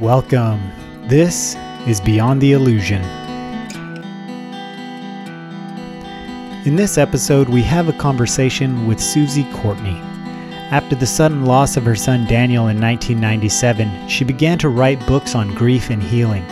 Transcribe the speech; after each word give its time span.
Welcome. 0.00 0.60
This 1.08 1.56
is 1.86 2.02
Beyond 2.02 2.42
the 2.42 2.52
Illusion. 2.52 3.00
In 6.66 6.76
this 6.76 6.98
episode, 6.98 7.48
we 7.48 7.62
have 7.62 7.88
a 7.88 7.94
conversation 7.94 8.86
with 8.86 9.00
Susie 9.00 9.50
Courtney. 9.54 9.96
After 10.70 10.96
the 10.96 11.06
sudden 11.06 11.46
loss 11.46 11.78
of 11.78 11.84
her 11.84 11.96
son 11.96 12.26
Daniel 12.26 12.68
in 12.68 12.78
1997, 12.78 14.06
she 14.06 14.22
began 14.22 14.58
to 14.58 14.68
write 14.68 15.06
books 15.06 15.34
on 15.34 15.54
grief 15.54 15.88
and 15.88 16.02
healing. 16.02 16.44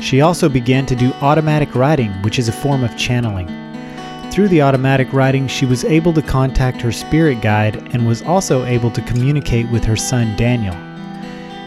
She 0.00 0.20
also 0.20 0.48
began 0.48 0.86
to 0.86 0.94
do 0.94 1.12
automatic 1.14 1.74
writing, 1.74 2.12
which 2.22 2.38
is 2.38 2.46
a 2.46 2.52
form 2.52 2.84
of 2.84 2.96
channeling. 2.96 3.48
Through 4.30 4.50
the 4.50 4.62
automatic 4.62 5.12
writing, 5.12 5.48
she 5.48 5.66
was 5.66 5.84
able 5.84 6.12
to 6.12 6.22
contact 6.22 6.80
her 6.82 6.92
spirit 6.92 7.42
guide 7.42 7.74
and 7.92 8.06
was 8.06 8.22
also 8.22 8.64
able 8.64 8.92
to 8.92 9.02
communicate 9.02 9.68
with 9.72 9.82
her 9.82 9.96
son 9.96 10.36
Daniel. 10.36 10.76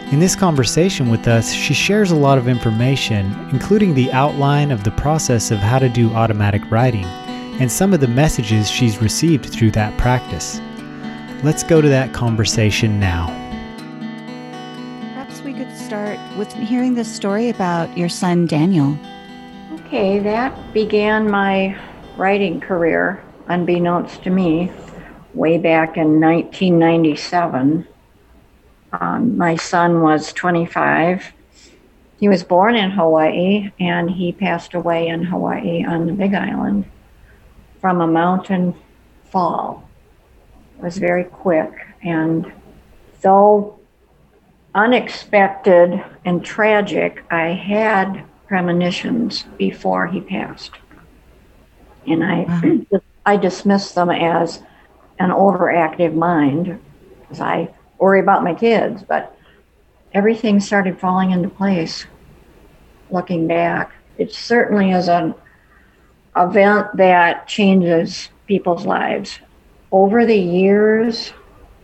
In 0.09 0.21
this 0.21 0.37
conversation 0.37 1.09
with 1.09 1.27
us, 1.27 1.51
she 1.51 1.73
shares 1.73 2.11
a 2.11 2.15
lot 2.15 2.37
of 2.37 2.47
information, 2.47 3.25
including 3.51 3.93
the 3.93 4.09
outline 4.13 4.71
of 4.71 4.85
the 4.85 4.91
process 4.91 5.51
of 5.51 5.59
how 5.59 5.79
to 5.79 5.89
do 5.89 6.13
automatic 6.13 6.61
writing 6.71 7.03
and 7.59 7.69
some 7.69 7.93
of 7.93 7.99
the 7.99 8.07
messages 8.07 8.69
she's 8.69 9.01
received 9.01 9.47
through 9.47 9.71
that 9.71 9.97
practice. 9.97 10.61
Let's 11.43 11.61
go 11.61 11.81
to 11.81 11.89
that 11.89 12.13
conversation 12.13 13.01
now. 13.01 13.27
Perhaps 15.13 15.41
we 15.41 15.53
could 15.53 15.75
start 15.75 16.17
with 16.37 16.53
hearing 16.53 16.95
the 16.95 17.03
story 17.03 17.49
about 17.49 17.97
your 17.97 18.07
son 18.07 18.45
Daniel. 18.45 18.97
Okay, 19.73 20.19
that 20.19 20.73
began 20.73 21.29
my 21.29 21.77
writing 22.15 22.61
career, 22.61 23.21
unbeknownst 23.47 24.23
to 24.23 24.29
me, 24.29 24.71
way 25.33 25.57
back 25.57 25.97
in 25.97 26.21
1997. 26.21 27.85
Um, 28.93 29.37
my 29.37 29.55
son 29.55 30.01
was 30.01 30.31
25. 30.33 31.33
He 32.19 32.27
was 32.27 32.43
born 32.43 32.75
in 32.75 32.91
Hawaii 32.91 33.71
and 33.79 34.09
he 34.09 34.31
passed 34.31 34.73
away 34.73 35.07
in 35.07 35.23
Hawaii 35.23 35.85
on 35.85 36.07
the 36.07 36.13
Big 36.13 36.33
Island 36.33 36.85
from 37.79 38.01
a 38.01 38.07
mountain 38.07 38.73
fall. 39.25 39.87
It 40.77 40.83
was 40.83 40.97
very 40.97 41.25
quick. 41.25 41.71
And 42.01 42.51
though 43.21 43.79
unexpected 44.73 46.03
and 46.25 46.43
tragic, 46.43 47.23
I 47.29 47.49
had 47.49 48.23
premonitions 48.47 49.43
before 49.57 50.07
he 50.07 50.21
passed. 50.21 50.71
And 52.07 52.23
I, 52.23 52.45
wow. 52.47 53.01
I 53.25 53.37
dismissed 53.37 53.95
them 53.95 54.09
as 54.09 54.61
an 55.19 55.31
overactive 55.31 56.13
mind 56.15 56.79
because 57.19 57.41
I 57.41 57.69
worry 57.99 58.19
about 58.19 58.43
my 58.43 58.53
kids, 58.53 59.03
but 59.03 59.37
everything 60.13 60.59
started 60.59 60.99
falling 60.99 61.31
into 61.31 61.49
place 61.49 62.05
looking 63.09 63.47
back. 63.47 63.91
It 64.17 64.33
certainly 64.33 64.91
is 64.91 65.07
an 65.07 65.33
event 66.35 66.87
that 66.97 67.47
changes 67.47 68.29
people's 68.47 68.85
lives. 68.85 69.39
Over 69.91 70.25
the 70.25 70.37
years, 70.37 71.33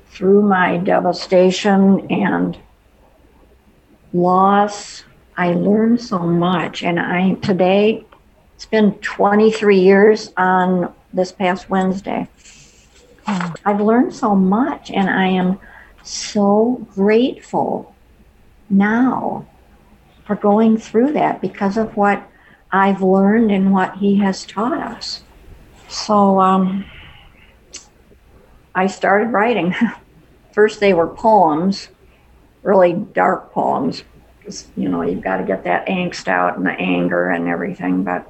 through 0.08 0.44
my 0.44 0.78
devastation 0.78 2.12
and 2.12 2.58
loss, 4.14 5.04
I 5.36 5.54
learned 5.54 6.02
so 6.02 6.20
much. 6.20 6.84
And 6.84 7.00
I 7.00 7.34
today, 7.36 8.06
it's 8.56 8.66
been 8.66 8.94
23 8.96 9.80
years 9.80 10.32
on 10.38 10.94
this 11.14 11.32
past 11.32 11.70
Wednesday. 11.70 12.28
Oh. 13.28 13.54
I've 13.66 13.82
learned 13.82 14.14
so 14.14 14.36
much, 14.36 14.92
and 14.92 15.10
I 15.10 15.28
am 15.28 15.60
so 16.04 16.88
grateful 16.94 17.96
now 18.70 19.48
for 20.26 20.36
going 20.36 20.78
through 20.78 21.14
that 21.14 21.42
because 21.42 21.78
of 21.78 21.96
what 21.98 22.28
I've 22.72 23.02
learned 23.02 23.52
and 23.52 23.74
what 23.74 23.98
he 23.98 24.18
has 24.18 24.46
taught 24.46 24.78
us. 24.78 25.24
So 25.88 26.40
um, 26.40 26.86
I 28.74 28.88
started 28.88 29.28
writing. 29.28 29.76
First, 30.54 30.80
they 30.80 30.94
were 30.94 31.08
poems, 31.08 31.90
really 32.62 32.94
dark 32.94 33.52
poems. 33.52 34.04
Because, 34.40 34.68
you 34.76 34.90
know, 34.90 35.04
you've 35.04 35.24
got 35.24 35.38
to 35.38 35.44
get 35.44 35.64
that 35.64 35.88
angst 35.88 36.28
out 36.28 36.58
and 36.58 36.66
the 36.66 36.72
anger 36.72 37.30
and 37.30 37.48
everything. 37.48 38.04
But 38.04 38.30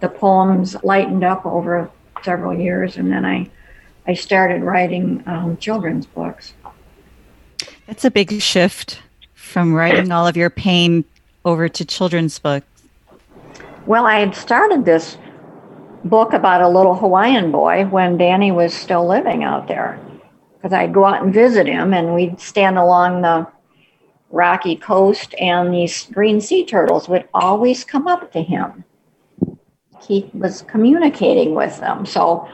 the 0.00 0.08
poems 0.08 0.76
lightened 0.82 1.24
up 1.24 1.44
over 1.44 1.90
several 2.22 2.58
years, 2.58 2.96
and 2.96 3.10
then 3.12 3.24
I 3.24 3.50
I 4.06 4.14
started 4.14 4.62
writing 4.62 5.22
um, 5.26 5.56
children's 5.56 6.06
books. 6.06 6.54
That's 7.86 8.04
a 8.04 8.10
big 8.10 8.40
shift 8.40 9.00
from 9.34 9.74
writing 9.74 10.12
all 10.12 10.26
of 10.26 10.36
your 10.36 10.50
pain 10.50 11.04
over 11.44 11.68
to 11.68 11.84
children's 11.84 12.38
books. 12.38 12.66
Well, 13.86 14.06
I 14.06 14.18
had 14.18 14.34
started 14.34 14.84
this 14.84 15.16
book 16.04 16.32
about 16.32 16.60
a 16.60 16.68
little 16.68 16.94
Hawaiian 16.94 17.50
boy 17.50 17.84
when 17.86 18.16
Danny 18.16 18.52
was 18.52 18.74
still 18.74 19.06
living 19.06 19.44
out 19.44 19.68
there. 19.68 19.98
Because 20.56 20.72
I'd 20.72 20.92
go 20.92 21.04
out 21.04 21.22
and 21.22 21.32
visit 21.32 21.66
him, 21.66 21.92
and 21.92 22.14
we'd 22.14 22.40
stand 22.40 22.78
along 22.78 23.22
the 23.22 23.46
rocky 24.30 24.76
coast, 24.76 25.34
and 25.40 25.72
these 25.72 26.06
green 26.12 26.40
sea 26.40 26.64
turtles 26.64 27.08
would 27.08 27.28
always 27.32 27.84
come 27.84 28.08
up 28.08 28.32
to 28.32 28.42
him. 28.42 28.84
He 30.02 30.30
was 30.34 30.62
communicating 30.62 31.54
with 31.54 31.78
them. 31.78 32.06
So 32.06 32.48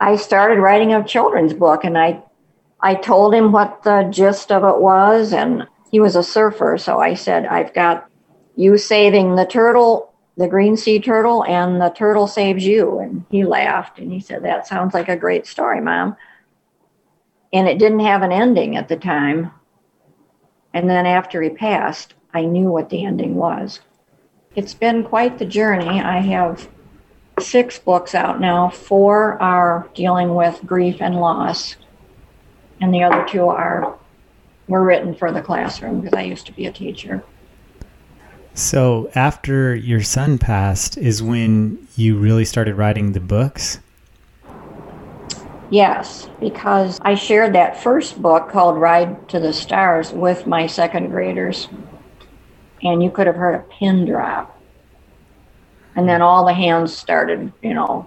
I 0.00 0.16
started 0.16 0.60
writing 0.60 0.92
a 0.92 1.04
children's 1.04 1.54
book 1.54 1.84
and 1.84 1.98
I 1.98 2.22
I 2.80 2.94
told 2.94 3.34
him 3.34 3.50
what 3.50 3.82
the 3.82 4.08
gist 4.10 4.52
of 4.52 4.62
it 4.62 4.80
was 4.80 5.32
and 5.32 5.66
he 5.90 6.00
was 6.00 6.16
a 6.16 6.22
surfer 6.22 6.78
so 6.78 6.98
I 6.98 7.14
said 7.14 7.46
I've 7.46 7.74
got 7.74 8.08
you 8.56 8.78
saving 8.78 9.36
the 9.36 9.46
turtle 9.46 10.08
the 10.38 10.48
green 10.48 10.76
sea 10.76 11.00
turtle 11.00 11.44
and 11.44 11.80
the 11.80 11.90
turtle 11.90 12.28
saves 12.28 12.64
you. 12.64 13.00
And 13.00 13.24
he 13.28 13.44
laughed 13.44 13.98
and 13.98 14.10
he 14.12 14.20
said 14.20 14.44
that 14.44 14.68
sounds 14.68 14.94
like 14.94 15.08
a 15.08 15.16
great 15.16 15.46
story 15.46 15.80
mom. 15.80 16.16
And 17.52 17.68
it 17.68 17.78
didn't 17.78 18.00
have 18.00 18.22
an 18.22 18.30
ending 18.30 18.76
at 18.76 18.88
the 18.88 18.96
time. 18.96 19.50
And 20.72 20.88
then 20.88 21.06
after 21.06 21.42
he 21.42 21.50
passed 21.50 22.14
I 22.32 22.42
knew 22.42 22.70
what 22.70 22.88
the 22.88 23.04
ending 23.04 23.34
was. 23.34 23.80
It's 24.54 24.74
been 24.74 25.02
quite 25.02 25.38
the 25.38 25.44
journey. 25.44 26.00
I 26.00 26.20
have 26.20 26.68
six 27.40 27.78
books 27.78 28.14
out 28.14 28.40
now. 28.40 28.70
Four 28.70 29.40
are 29.42 29.88
dealing 29.94 30.34
with 30.34 30.60
grief 30.64 30.96
and 31.00 31.16
loss, 31.16 31.76
and 32.80 32.92
the 32.92 33.02
other 33.02 33.26
two 33.28 33.48
are 33.48 33.98
were 34.68 34.84
written 34.84 35.14
for 35.14 35.32
the 35.32 35.40
classroom 35.40 36.00
because 36.00 36.16
I 36.16 36.22
used 36.22 36.46
to 36.46 36.52
be 36.52 36.66
a 36.66 36.72
teacher. 36.72 37.24
So 38.54 39.10
after 39.14 39.74
your 39.74 40.02
son 40.02 40.36
passed 40.36 40.98
is 40.98 41.22
when 41.22 41.86
you 41.96 42.18
really 42.18 42.44
started 42.44 42.74
writing 42.74 43.12
the 43.12 43.20
books? 43.20 43.78
Yes, 45.70 46.28
because 46.40 46.98
I 47.02 47.14
shared 47.14 47.54
that 47.54 47.80
first 47.80 48.20
book 48.20 48.48
called 48.50 48.78
Ride 48.78 49.28
to 49.28 49.38
the 49.38 49.52
Stars 49.52 50.12
with 50.12 50.46
my 50.46 50.66
second 50.66 51.10
graders. 51.10 51.68
And 52.82 53.02
you 53.02 53.10
could 53.10 53.26
have 53.26 53.36
heard 53.36 53.54
a 53.54 53.64
pin 53.64 54.04
drop 54.04 54.57
and 55.98 56.08
then 56.08 56.22
all 56.22 56.46
the 56.46 56.54
hands 56.54 56.96
started, 56.96 57.52
you 57.60 57.74
know, 57.74 58.06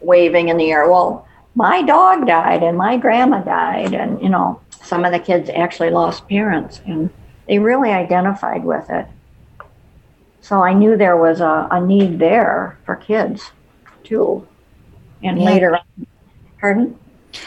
waving 0.00 0.48
in 0.48 0.58
the 0.58 0.70
air. 0.70 0.88
Well, 0.88 1.26
my 1.56 1.82
dog 1.82 2.24
died 2.24 2.62
and 2.62 2.78
my 2.78 2.96
grandma 2.96 3.40
died. 3.40 3.94
And, 3.94 4.22
you 4.22 4.28
know, 4.28 4.60
some 4.70 5.04
of 5.04 5.10
the 5.10 5.18
kids 5.18 5.50
actually 5.50 5.90
lost 5.90 6.28
parents 6.28 6.80
and 6.86 7.10
they 7.48 7.58
really 7.58 7.90
identified 7.90 8.64
with 8.64 8.88
it. 8.90 9.08
So 10.40 10.62
I 10.62 10.72
knew 10.72 10.96
there 10.96 11.16
was 11.16 11.40
a, 11.40 11.66
a 11.72 11.84
need 11.84 12.20
there 12.20 12.78
for 12.86 12.94
kids 12.94 13.50
too. 14.04 14.46
And 15.24 15.40
yeah. 15.40 15.44
later 15.44 15.74
on, 15.74 16.06
pardon? 16.60 16.96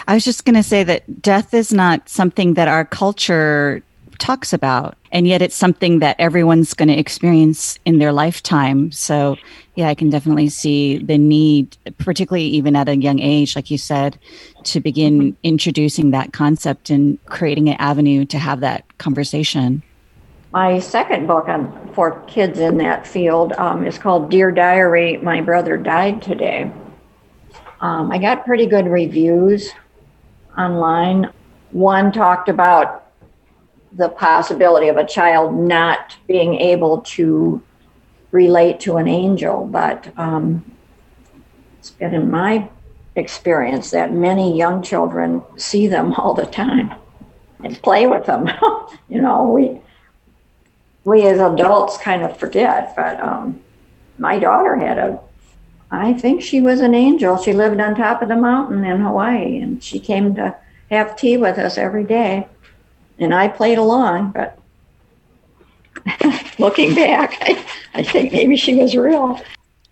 I 0.09 0.13
was 0.13 0.25
just 0.25 0.43
going 0.43 0.55
to 0.55 0.63
say 0.63 0.83
that 0.83 1.21
death 1.21 1.53
is 1.53 1.71
not 1.71 2.09
something 2.09 2.55
that 2.55 2.67
our 2.67 2.83
culture 2.83 3.81
talks 4.17 4.53
about 4.53 4.97
and 5.11 5.27
yet 5.27 5.41
it's 5.41 5.55
something 5.55 5.99
that 5.99 6.15
everyone's 6.19 6.73
going 6.73 6.89
to 6.89 6.97
experience 6.97 7.79
in 7.85 7.99
their 7.99 8.11
lifetime. 8.11 8.91
So 8.91 9.37
yeah 9.75 9.89
i 9.89 9.95
can 9.95 10.09
definitely 10.09 10.49
see 10.49 10.97
the 10.97 11.17
need 11.17 11.77
particularly 11.97 12.45
even 12.45 12.75
at 12.75 12.89
a 12.89 12.95
young 12.95 13.19
age 13.19 13.55
like 13.55 13.69
you 13.69 13.77
said 13.77 14.17
to 14.63 14.79
begin 14.79 15.35
introducing 15.43 16.11
that 16.11 16.33
concept 16.33 16.89
and 16.89 17.23
creating 17.25 17.69
an 17.69 17.75
avenue 17.77 18.25
to 18.25 18.39
have 18.39 18.61
that 18.61 18.97
conversation. 18.97 19.83
My 20.51 20.79
second 20.79 21.27
book 21.27 21.49
on, 21.49 21.91
for 21.93 22.21
kids 22.27 22.59
in 22.59 22.77
that 22.77 23.05
field 23.05 23.51
um, 23.53 23.85
is 23.85 23.97
called 23.97 24.31
dear 24.31 24.51
diary 24.51 25.17
my 25.17 25.41
brother 25.41 25.77
died 25.77 26.21
today. 26.21 26.71
Um, 27.81 28.11
i 28.11 28.17
got 28.17 28.45
pretty 28.45 28.65
good 28.65 28.87
reviews 28.87 29.71
online. 30.57 31.29
One 31.71 32.11
talked 32.11 32.47
about 32.47 33.04
the 33.95 34.09
possibility 34.09 34.89
of 34.89 34.97
a 34.97 35.05
child 35.05 35.55
not 35.55 36.17
being 36.27 36.55
able 36.55 37.01
to 37.01 37.61
relate 38.31 38.79
to 38.81 38.97
an 38.97 39.07
angel, 39.07 39.65
but 39.65 40.11
um, 40.17 40.69
it's 41.79 41.91
been 41.91 42.13
in 42.13 42.29
my 42.29 42.69
experience 43.15 43.91
that 43.91 44.11
many 44.11 44.57
young 44.57 44.83
children 44.83 45.41
see 45.55 45.87
them 45.87 46.13
all 46.13 46.33
the 46.33 46.45
time 46.45 46.93
and 47.63 47.81
play 47.81 48.05
with 48.05 48.25
them. 48.25 48.49
you 49.09 49.21
know, 49.21 49.49
we 49.49 49.79
we 51.05 51.25
as 51.27 51.39
adults 51.39 51.97
kind 51.97 52.23
of 52.23 52.35
forget, 52.37 52.93
but 52.95 53.19
um, 53.21 53.61
my 54.17 54.39
daughter 54.39 54.75
had 54.75 54.97
a, 54.97 55.19
I 55.91 56.13
think 56.13 56.41
she 56.41 56.61
was 56.61 56.81
an 56.81 56.95
angel. 56.95 57.37
She 57.37 57.53
lived 57.53 57.79
on 57.79 57.95
top 57.95 58.21
of 58.21 58.27
the 58.27 58.35
mountain 58.35 58.83
in 58.83 59.01
Hawaii 59.01 59.59
and 59.59 59.81
she 59.83 59.99
came 59.99 60.35
to 60.35 60.55
have 60.89 61.15
tea 61.15 61.37
with 61.37 61.57
us 61.57 61.77
every 61.77 62.03
day. 62.03 62.47
And 63.19 63.33
I 63.33 63.47
played 63.47 63.77
along, 63.77 64.31
but 64.31 64.59
looking 66.59 66.93
back, 66.95 67.37
I, 67.41 67.65
I 67.93 68.03
think 68.03 68.31
maybe 68.31 68.55
she 68.55 68.75
was 68.75 68.95
real. 68.95 69.39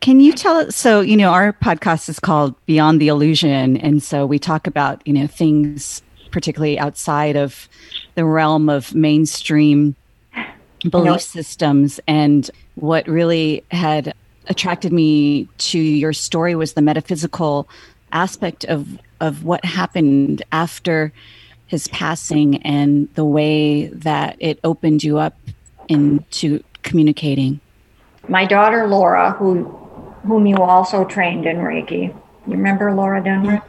Can 0.02 0.20
you 0.20 0.34
tell 0.34 0.58
us? 0.58 0.76
So, 0.76 1.00
you 1.00 1.16
know, 1.16 1.32
our 1.32 1.54
podcast 1.54 2.10
is 2.10 2.20
called 2.20 2.56
Beyond 2.66 3.00
the 3.00 3.08
Illusion. 3.08 3.78
And 3.78 4.04
so 4.04 4.26
we 4.26 4.38
talk 4.38 4.68
about, 4.68 5.02
you 5.08 5.14
know, 5.14 5.28
things 5.28 6.02
particularly 6.30 6.78
outside 6.78 7.38
of 7.38 7.70
the 8.16 8.26
realm 8.26 8.68
of 8.68 8.94
mainstream 8.94 9.96
belief 10.90 11.22
systems. 11.22 12.02
And 12.08 12.50
what 12.76 13.08
really 13.08 13.64
had 13.72 14.14
attracted 14.48 14.92
me 14.92 15.48
to 15.58 15.80
your 15.80 16.12
story 16.12 16.56
was 16.56 16.74
the 16.74 16.82
metaphysical 16.82 17.70
aspect 18.12 18.66
of, 18.66 19.00
of 19.22 19.46
what 19.46 19.64
happened 19.64 20.44
after 20.52 21.14
his 21.74 21.88
passing 21.88 22.62
and 22.62 23.12
the 23.16 23.26
way 23.26 23.88
that 23.88 24.38
it 24.40 24.60
opened 24.64 25.04
you 25.04 25.18
up 25.18 25.36
into 25.88 26.64
communicating. 26.84 27.60
My 28.28 28.46
daughter 28.46 28.86
Laura, 28.88 29.32
who 29.32 29.64
whom 30.24 30.46
you 30.46 30.58
also 30.58 31.04
trained 31.04 31.48
in 31.48 31.58
Reiki. 31.58 32.04
You 32.46 32.54
remember 32.54 32.94
Laura 32.94 33.24
Denver? 33.24 33.62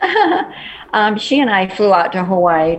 um, 0.94 1.18
she 1.18 1.38
and 1.38 1.50
I 1.50 1.68
flew 1.68 1.92
out 1.92 2.12
to 2.12 2.24
Hawaii 2.24 2.78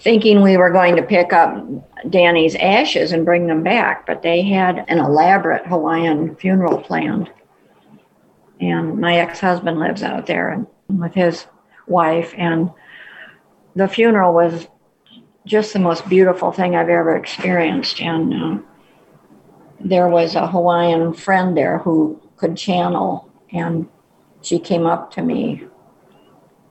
thinking 0.00 0.40
we 0.40 0.56
were 0.56 0.70
going 0.70 0.96
to 0.96 1.02
pick 1.02 1.34
up 1.34 1.62
Danny's 2.08 2.54
ashes 2.54 3.12
and 3.12 3.26
bring 3.26 3.48
them 3.48 3.62
back, 3.62 4.06
but 4.06 4.22
they 4.22 4.42
had 4.42 4.84
an 4.88 4.98
elaborate 4.98 5.66
Hawaiian 5.66 6.36
funeral 6.36 6.78
planned. 6.78 7.30
And 8.60 8.98
my 8.98 9.18
ex 9.18 9.40
husband 9.40 9.78
lives 9.78 10.02
out 10.02 10.26
there 10.26 10.48
and 10.48 10.66
with 11.00 11.12
his 11.12 11.46
wife, 11.86 12.32
and 12.38 12.70
the 13.78 13.86
funeral 13.86 14.34
was 14.34 14.66
just 15.46 15.72
the 15.72 15.78
most 15.78 16.08
beautiful 16.08 16.50
thing 16.50 16.74
I've 16.74 16.88
ever 16.88 17.16
experienced. 17.16 18.00
And 18.02 18.34
uh, 18.34 18.62
there 19.78 20.08
was 20.08 20.34
a 20.34 20.48
Hawaiian 20.48 21.14
friend 21.14 21.56
there 21.56 21.78
who 21.78 22.20
could 22.36 22.56
channel, 22.56 23.30
and 23.52 23.88
she 24.42 24.58
came 24.58 24.84
up 24.84 25.12
to 25.12 25.22
me 25.22 25.62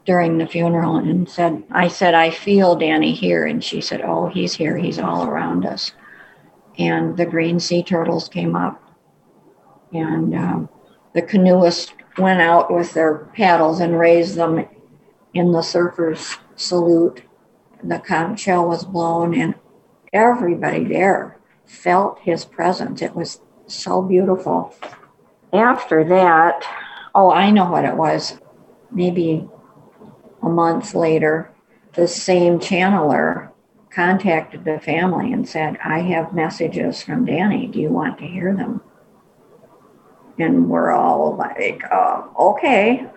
during 0.05 0.37
the 0.37 0.47
funeral 0.47 0.97
and 0.97 1.29
said, 1.29 1.63
I 1.71 1.87
said, 1.87 2.13
I 2.13 2.29
feel 2.29 2.75
Danny 2.75 3.13
here. 3.13 3.45
And 3.45 3.63
she 3.63 3.79
said, 3.79 4.01
Oh, 4.01 4.27
he's 4.27 4.53
here. 4.53 4.77
He's 4.77 4.99
all 4.99 5.25
around 5.25 5.65
us. 5.65 5.93
And 6.77 7.15
the 7.15 7.25
green 7.25 7.59
sea 7.61 7.83
turtles 7.83 8.27
came 8.27 8.55
up, 8.55 8.83
and 9.93 10.35
um, 10.35 10.69
the 11.13 11.23
canoeists 11.23 11.93
went 12.17 12.41
out 12.41 12.71
with 12.71 12.93
their 12.93 13.29
paddles 13.33 13.79
and 13.79 13.97
raised 13.97 14.35
them 14.35 14.67
in 15.33 15.51
the 15.53 15.61
surfers' 15.61 16.37
salute. 16.57 17.21
The 17.81 17.99
conch 17.99 18.41
shell 18.41 18.67
was 18.67 18.83
blown, 18.83 19.33
and 19.33 19.55
everybody 20.11 20.83
there 20.83 21.37
felt 21.65 22.19
his 22.19 22.43
presence. 22.43 23.01
It 23.01 23.15
was 23.15 23.39
so 23.67 24.01
beautiful. 24.01 24.75
After 25.53 26.03
that, 26.03 26.65
oh, 27.15 27.31
I 27.31 27.51
know 27.51 27.71
what 27.71 27.85
it 27.85 27.95
was. 27.95 28.39
Maybe 28.91 29.47
a 30.41 30.49
month 30.49 30.93
later, 30.93 31.53
the 31.93 32.07
same 32.07 32.59
channeler 32.59 33.51
contacted 33.89 34.65
the 34.65 34.79
family 34.79 35.33
and 35.33 35.47
said, 35.47 35.77
I 35.83 36.01
have 36.01 36.33
messages 36.33 37.01
from 37.01 37.25
Danny. 37.25 37.67
Do 37.67 37.79
you 37.79 37.89
want 37.89 38.19
to 38.19 38.27
hear 38.27 38.55
them? 38.55 38.81
And 40.37 40.69
we're 40.69 40.91
all 40.91 41.35
like, 41.35 41.81
uh, 41.91 42.23
okay. 42.37 43.07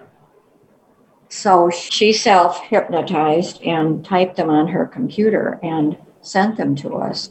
So 1.31 1.71
she 1.71 2.13
self 2.13 2.61
hypnotized 2.61 3.63
and 3.63 4.05
typed 4.05 4.37
them 4.37 4.51
on 4.51 4.67
her 4.67 4.85
computer 4.85 5.61
and 5.63 5.97
sent 6.21 6.57
them 6.57 6.75
to 6.77 6.97
us. 6.97 7.31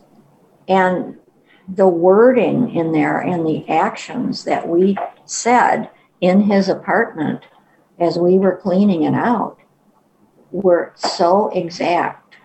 And 0.70 1.18
the 1.68 1.88
wording 1.88 2.74
in 2.74 2.94
there 2.94 3.20
and 3.20 3.46
the 3.46 3.68
actions 3.68 4.46
that 4.46 4.68
we 4.68 4.98
said 5.26 5.90
in 6.22 6.42
his 6.42 6.70
apartment 6.70 7.44
as 8.00 8.18
we 8.18 8.40
were 8.40 8.56
cleaning 8.56 9.04
it 9.04 9.14
out 9.14 9.58
were 10.52 10.94
so 10.96 11.50
exact. 11.50 12.36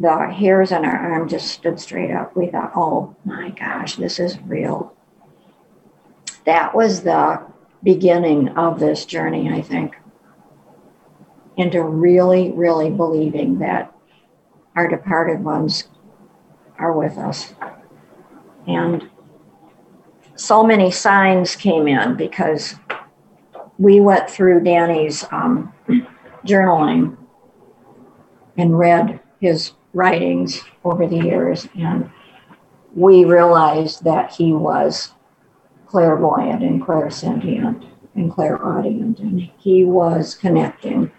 The 0.00 0.32
hairs 0.32 0.72
on 0.72 0.84
our 0.84 0.96
arm 0.96 1.28
just 1.28 1.52
stood 1.52 1.78
straight 1.78 2.10
up. 2.10 2.36
We 2.36 2.48
thought, 2.48 2.72
oh 2.74 3.14
my 3.24 3.50
gosh, 3.50 3.94
this 3.94 4.18
is 4.18 4.40
real. 4.40 4.92
That 6.44 6.74
was 6.74 7.02
the 7.02 7.40
beginning 7.84 8.48
of 8.48 8.80
this 8.80 9.04
journey, 9.04 9.48
I 9.48 9.62
think, 9.62 9.94
into 11.56 11.82
really, 11.82 12.50
really 12.52 12.90
believing 12.90 13.58
that 13.60 13.94
our 14.76 14.88
departed 14.88 15.42
ones 15.44 15.84
are 16.78 16.92
with 16.92 17.16
us. 17.16 17.54
And 18.66 19.08
so 20.36 20.64
many 20.64 20.90
signs 20.90 21.54
came 21.54 21.86
in 21.86 22.16
because 22.16 22.74
we 23.78 24.00
went 24.00 24.28
through 24.28 24.64
Danny's 24.64 25.24
um, 25.30 25.72
journaling 26.44 27.16
and 28.56 28.78
read 28.78 29.20
his 29.40 29.72
writings 29.92 30.62
over 30.84 31.06
the 31.06 31.16
years, 31.16 31.68
and 31.76 32.10
we 32.94 33.24
realized 33.24 34.04
that 34.04 34.32
he 34.32 34.52
was 34.52 35.12
clairvoyant 35.86 36.62
and 36.62 36.82
clairsentient 36.82 37.88
and 38.14 38.32
clairaudient, 38.32 39.18
and 39.18 39.50
he 39.58 39.84
was 39.84 40.34
connecting 40.34 41.10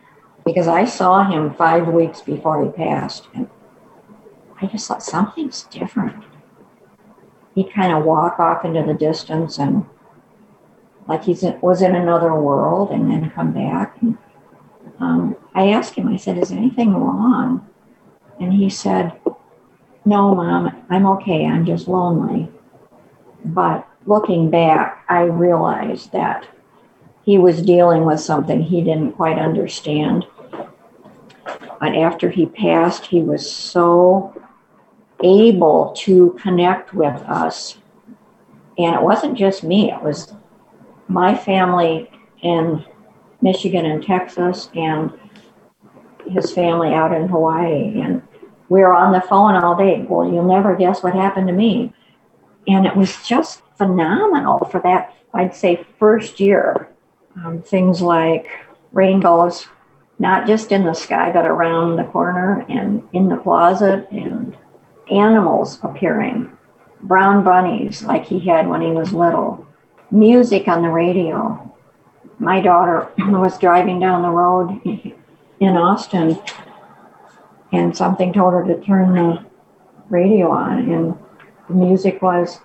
because 0.46 0.68
I 0.68 0.86
saw 0.86 1.30
him 1.30 1.54
five 1.56 1.88
weeks 1.88 2.22
before 2.22 2.64
he 2.64 2.72
passed, 2.72 3.28
and 3.34 3.50
I 4.62 4.68
just 4.68 4.88
thought 4.88 5.04
something's 5.04 5.64
different 5.64 6.24
he'd 7.56 7.74
kind 7.74 7.94
of 7.94 8.04
walk 8.04 8.40
off 8.40 8.66
into 8.66 8.84
the 8.84 8.94
distance 8.94 9.58
and 9.58 9.86
like 11.08 11.24
he 11.24 11.38
was 11.62 11.82
in 11.82 11.96
another 11.96 12.36
world 12.36 12.92
and 12.92 13.10
then 13.10 13.32
come 13.32 13.54
back. 13.54 13.98
And, 14.02 14.18
um, 15.00 15.36
I 15.54 15.70
asked 15.70 15.96
him, 15.96 16.08
I 16.08 16.18
said, 16.18 16.38
is 16.38 16.52
anything 16.52 16.94
wrong? 16.94 17.68
And 18.40 18.54
he 18.54 18.70
said, 18.70 19.14
no, 20.04 20.36
mom, 20.36 20.84
I'm 20.90 21.06
okay. 21.06 21.46
I'm 21.46 21.66
just 21.66 21.88
lonely. 21.88 22.50
But 23.46 23.88
looking 24.06 24.50
back, 24.50 25.06
I 25.08 25.22
realized 25.22 26.12
that 26.12 26.48
he 27.24 27.38
was 27.38 27.62
dealing 27.62 28.04
with 28.04 28.20
something 28.20 28.62
he 28.62 28.82
didn't 28.82 29.14
quite 29.14 29.38
understand. 29.38 30.26
But 31.86 31.98
after 31.98 32.32
he 32.32 32.48
passed, 32.48 33.06
he 33.06 33.22
was 33.22 33.48
so 33.48 34.34
able 35.24 35.94
to 35.98 36.36
connect 36.42 36.96
with 36.96 37.14
us. 37.28 37.78
And 38.80 38.96
it 38.96 39.04
wasn't 39.04 39.38
just 39.38 39.64
me, 39.64 39.92
it 39.92 40.02
was 40.02 40.34
my 41.08 41.38
family 41.38 42.10
in 42.42 42.84
Michigan 43.40 43.86
and 43.86 44.04
Texas 44.04 44.72
and 44.74 45.14
his 46.28 46.52
family 46.52 46.92
out 46.92 47.14
in 47.14 47.28
Hawaii. 47.28 48.02
And 48.02 48.24
we 48.70 48.80
were 48.80 48.96
on 48.96 49.14
the 49.14 49.22
phone 49.22 49.54
all 49.54 49.76
day. 49.76 50.08
Well, 50.10 50.28
you'll 50.28 50.44
never 50.44 50.76
guess 50.76 51.04
what 51.04 51.14
happened 51.14 51.46
to 51.50 51.54
me. 51.54 51.94
And 52.68 52.88
it 52.88 52.96
was 52.96 53.16
just 53.28 53.62
phenomenal 53.78 54.66
for 54.72 54.80
that, 54.80 55.14
I'd 55.36 55.54
say, 55.54 55.86
first 56.00 56.40
year. 56.40 56.90
Um, 57.36 57.62
things 57.62 58.02
like 58.02 58.48
rainbows, 58.92 59.68
not 60.20 60.48
just 60.48 60.72
in 60.72 60.86
the 60.86 60.94
sky, 60.94 61.32
but 61.32 61.46
around 61.46 61.96
the 61.96 62.04
corner 62.06 62.66
and 62.70 63.08
in 63.14 63.28
the 63.28 63.38
closet 63.38 64.08
and 64.12 64.56
animals 65.12 65.80
appearing, 65.84 66.52
brown 67.02 67.44
bunnies 67.44 68.04
like 68.04 68.26
he 68.26 68.40
had 68.40 68.68
when 68.68 68.82
he 68.82 68.92
was 68.92 69.14
little, 69.14 69.68
music 70.12 70.68
on 70.68 70.82
the 70.82 70.90
radio. 70.90 71.62
My 72.40 72.62
daughter 72.62 73.10
was 73.18 73.60
driving 73.60 74.00
down 74.00 74.22
the 74.22 74.30
road 74.30 74.82
in 75.60 75.78
Austin 75.78 76.40
and 77.72 77.96
something 77.96 78.32
told 78.34 78.54
her 78.54 78.64
to 78.64 78.82
turn 78.82 79.14
the 79.14 79.46
radio 80.10 80.50
on 80.52 80.92
and 80.92 81.18
the 81.68 81.74
music 81.74 82.22
was 82.22 82.60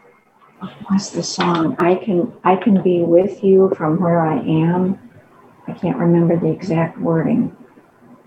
what's 0.88 1.10
the 1.10 1.22
song? 1.22 1.74
I 1.78 1.94
can 1.94 2.32
i 2.44 2.54
can 2.56 2.82
be 2.82 3.00
with 3.00 3.42
you 3.42 3.72
from 3.76 3.98
where 3.98 4.20
i 4.20 4.36
am 4.36 4.98
i 5.70 5.78
can't 5.78 5.96
remember 5.96 6.36
the 6.36 6.50
exact 6.50 6.98
wording 6.98 7.56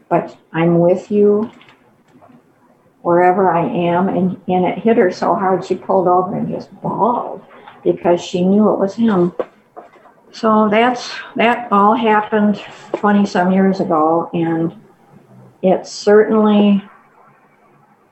but 0.10 0.38
i'm 0.54 0.80
with 0.80 1.12
you 1.12 1.52
wherever 3.04 3.52
I 3.52 3.66
am. 3.66 4.10
And, 4.10 4.42
and 4.48 4.66
it 4.66 4.80
hit 4.80 4.98
her 4.98 5.12
so 5.12 5.36
hard, 5.36 5.64
she 5.64 5.76
pulled 5.76 6.08
over 6.08 6.36
and 6.36 6.50
just 6.50 6.74
bawled 6.82 7.46
because 7.84 8.20
she 8.20 8.44
knew 8.44 8.74
it 8.74 8.80
was 8.80 8.96
him. 8.96 9.34
So 10.32 10.68
that's 10.70 11.14
that 11.36 11.72
all 11.72 11.96
happened 11.96 12.60
20 12.96 13.26
some 13.28 13.52
years 13.52 13.80
ago. 13.80 14.32
And 14.34 14.82
it 15.62 15.86
certainly 15.86 16.84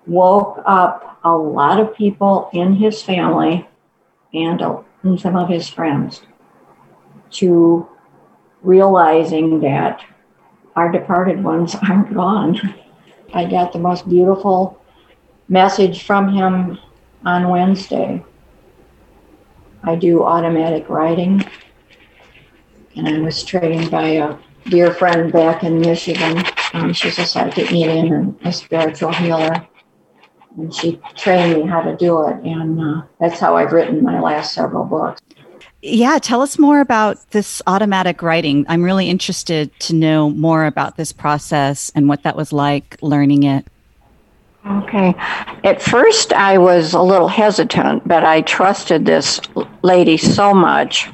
woke 0.06 0.62
up 0.66 1.20
a 1.24 1.36
lot 1.36 1.80
of 1.80 1.96
people 1.96 2.50
in 2.54 2.76
his 2.76 3.02
family 3.02 3.68
and, 4.34 4.62
and 5.04 5.20
some 5.20 5.36
of 5.36 5.50
his 5.50 5.70
friends 5.70 6.22
to 7.32 7.88
realizing 8.62 9.60
that 9.62 10.04
our 10.76 10.92
departed 10.92 11.44
ones 11.44 11.76
aren't 11.90 12.14
gone. 12.14 12.76
I 13.34 13.46
got 13.46 13.74
the 13.74 13.80
most 13.80 14.08
beautiful 14.10 14.82
message 15.48 16.04
from 16.04 16.30
him 16.30 16.78
on 17.26 17.50
Wednesday. 17.50 18.24
I 19.84 19.96
do 19.96 20.24
automatic 20.24 20.90
writing, 20.90 21.44
and 22.96 23.08
I 23.08 23.20
was 23.20 23.44
trained 23.44 23.90
by 23.90 24.08
a 24.10 24.38
dear 24.70 24.94
friend 24.94 25.32
back 25.32 25.64
in 25.64 25.80
Michigan. 25.80 26.44
Um, 26.74 26.94
she's 26.94 27.18
a 27.20 27.26
psychic 27.26 27.72
medium 27.72 28.14
and 28.14 28.40
a 28.46 28.52
spiritual 28.52 29.12
healer. 29.12 29.68
And 30.58 30.74
she 30.74 31.00
trained 31.16 31.62
me 31.62 31.68
how 31.68 31.82
to 31.82 31.96
do 31.96 32.28
it. 32.28 32.36
And 32.44 32.80
uh, 32.80 33.02
that's 33.20 33.40
how 33.40 33.56
I've 33.56 33.72
written 33.72 34.04
my 34.04 34.20
last 34.20 34.54
several 34.54 34.84
books. 34.84 35.22
Yeah, 35.82 36.20
tell 36.20 36.42
us 36.42 36.60
more 36.60 36.80
about 36.80 37.32
this 37.32 37.62
automatic 37.66 38.22
writing. 38.22 38.66
I'm 38.70 38.84
really 38.84 39.10
interested 39.10 39.78
to 39.82 39.96
know 39.96 40.30
more 40.30 40.66
about 40.66 40.96
this 40.96 41.12
process 41.12 41.92
and 41.96 42.08
what 42.08 42.22
that 42.24 42.36
was 42.36 42.54
like 42.54 42.98
learning 43.02 43.44
it. 43.44 43.66
Okay. 44.66 45.16
At 45.64 45.82
first, 45.82 46.34
I 46.34 46.60
was 46.60 46.94
a 46.94 47.02
little 47.02 47.28
hesitant, 47.28 48.08
but 48.08 48.24
I 48.24 48.42
trusted 48.42 49.06
this 49.06 49.42
lady 49.82 50.18
so 50.18 50.54
much. 50.54 51.10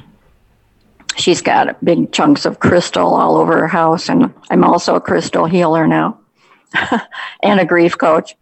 She's 1.16 1.40
got 1.40 1.82
big 1.82 2.12
chunks 2.12 2.44
of 2.44 2.60
crystal 2.60 3.14
all 3.14 3.38
over 3.38 3.58
her 3.60 3.68
house, 3.68 4.10
and 4.10 4.32
I'm 4.50 4.64
also 4.64 4.96
a 4.96 5.00
crystal 5.00 5.46
healer 5.46 5.86
now 5.86 6.20
and 7.42 7.58
a 7.58 7.64
grief 7.64 7.96
coach. 7.96 8.36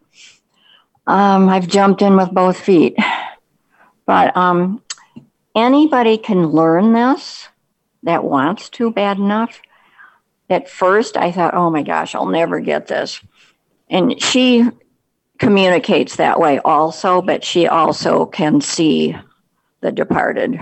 Um, 1.07 1.49
I've 1.49 1.69
jumped 1.69 2.03
in 2.03 2.17
with 2.17 2.33
both 2.33 2.59
feet. 2.59 2.97
But 4.07 4.37
um, 4.37 4.83
anybody 5.57 6.19
can 6.19 6.49
learn 6.49 6.93
this 6.93 7.49
that 8.03 8.23
wants 8.23 8.69
to 8.69 8.93
bad 8.93 9.17
enough. 9.17 9.61
At 10.49 10.69
first, 10.69 11.17
I 11.17 11.33
thought, 11.33 11.55
oh 11.55 11.71
my 11.71 11.83
gosh, 11.83 12.15
I'll 12.15 12.27
never 12.27 12.61
get 12.61 12.87
this. 12.87 13.21
And 13.89 14.23
she 14.23 14.69
communicates 15.39 16.17
that 16.17 16.39
way 16.39 16.61
also, 16.61 17.21
but 17.21 17.43
she 17.43 17.67
also 17.67 18.27
can 18.27 18.61
see 18.61 19.17
the 19.81 19.91
departed, 19.91 20.61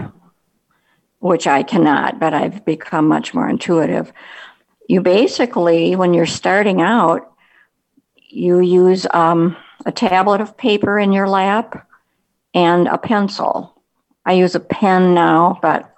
which 1.18 1.46
I 1.46 1.62
cannot, 1.62 2.18
but 2.18 2.32
I've 2.32 2.64
become 2.64 3.08
much 3.08 3.34
more 3.34 3.48
intuitive. 3.48 4.12
You 4.88 5.00
basically, 5.00 5.96
when 5.96 6.14
you're 6.14 6.26
starting 6.26 6.80
out, 6.80 7.30
you 8.16 8.60
use 8.60 9.06
um, 9.12 9.56
a 9.86 9.92
tablet 9.92 10.40
of 10.40 10.56
paper 10.56 10.98
in 10.98 11.12
your 11.12 11.28
lap 11.28 11.86
and 12.52 12.88
a 12.88 12.98
pencil 12.98 13.73
I 14.24 14.32
use 14.32 14.54
a 14.54 14.60
pen 14.60 15.14
now, 15.14 15.58
but 15.60 15.94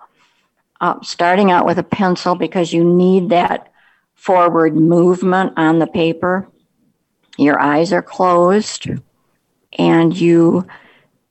uh, 0.80 1.00
starting 1.02 1.50
out 1.50 1.66
with 1.66 1.78
a 1.78 1.82
pencil 1.84 2.34
because 2.34 2.72
you 2.72 2.84
need 2.84 3.30
that 3.30 3.72
forward 4.14 4.76
movement 4.76 5.52
on 5.56 5.78
the 5.78 5.86
paper. 5.86 6.48
Your 7.38 7.60
eyes 7.60 7.92
are 7.92 8.02
closed 8.02 8.88
and 9.78 10.16
you 10.16 10.66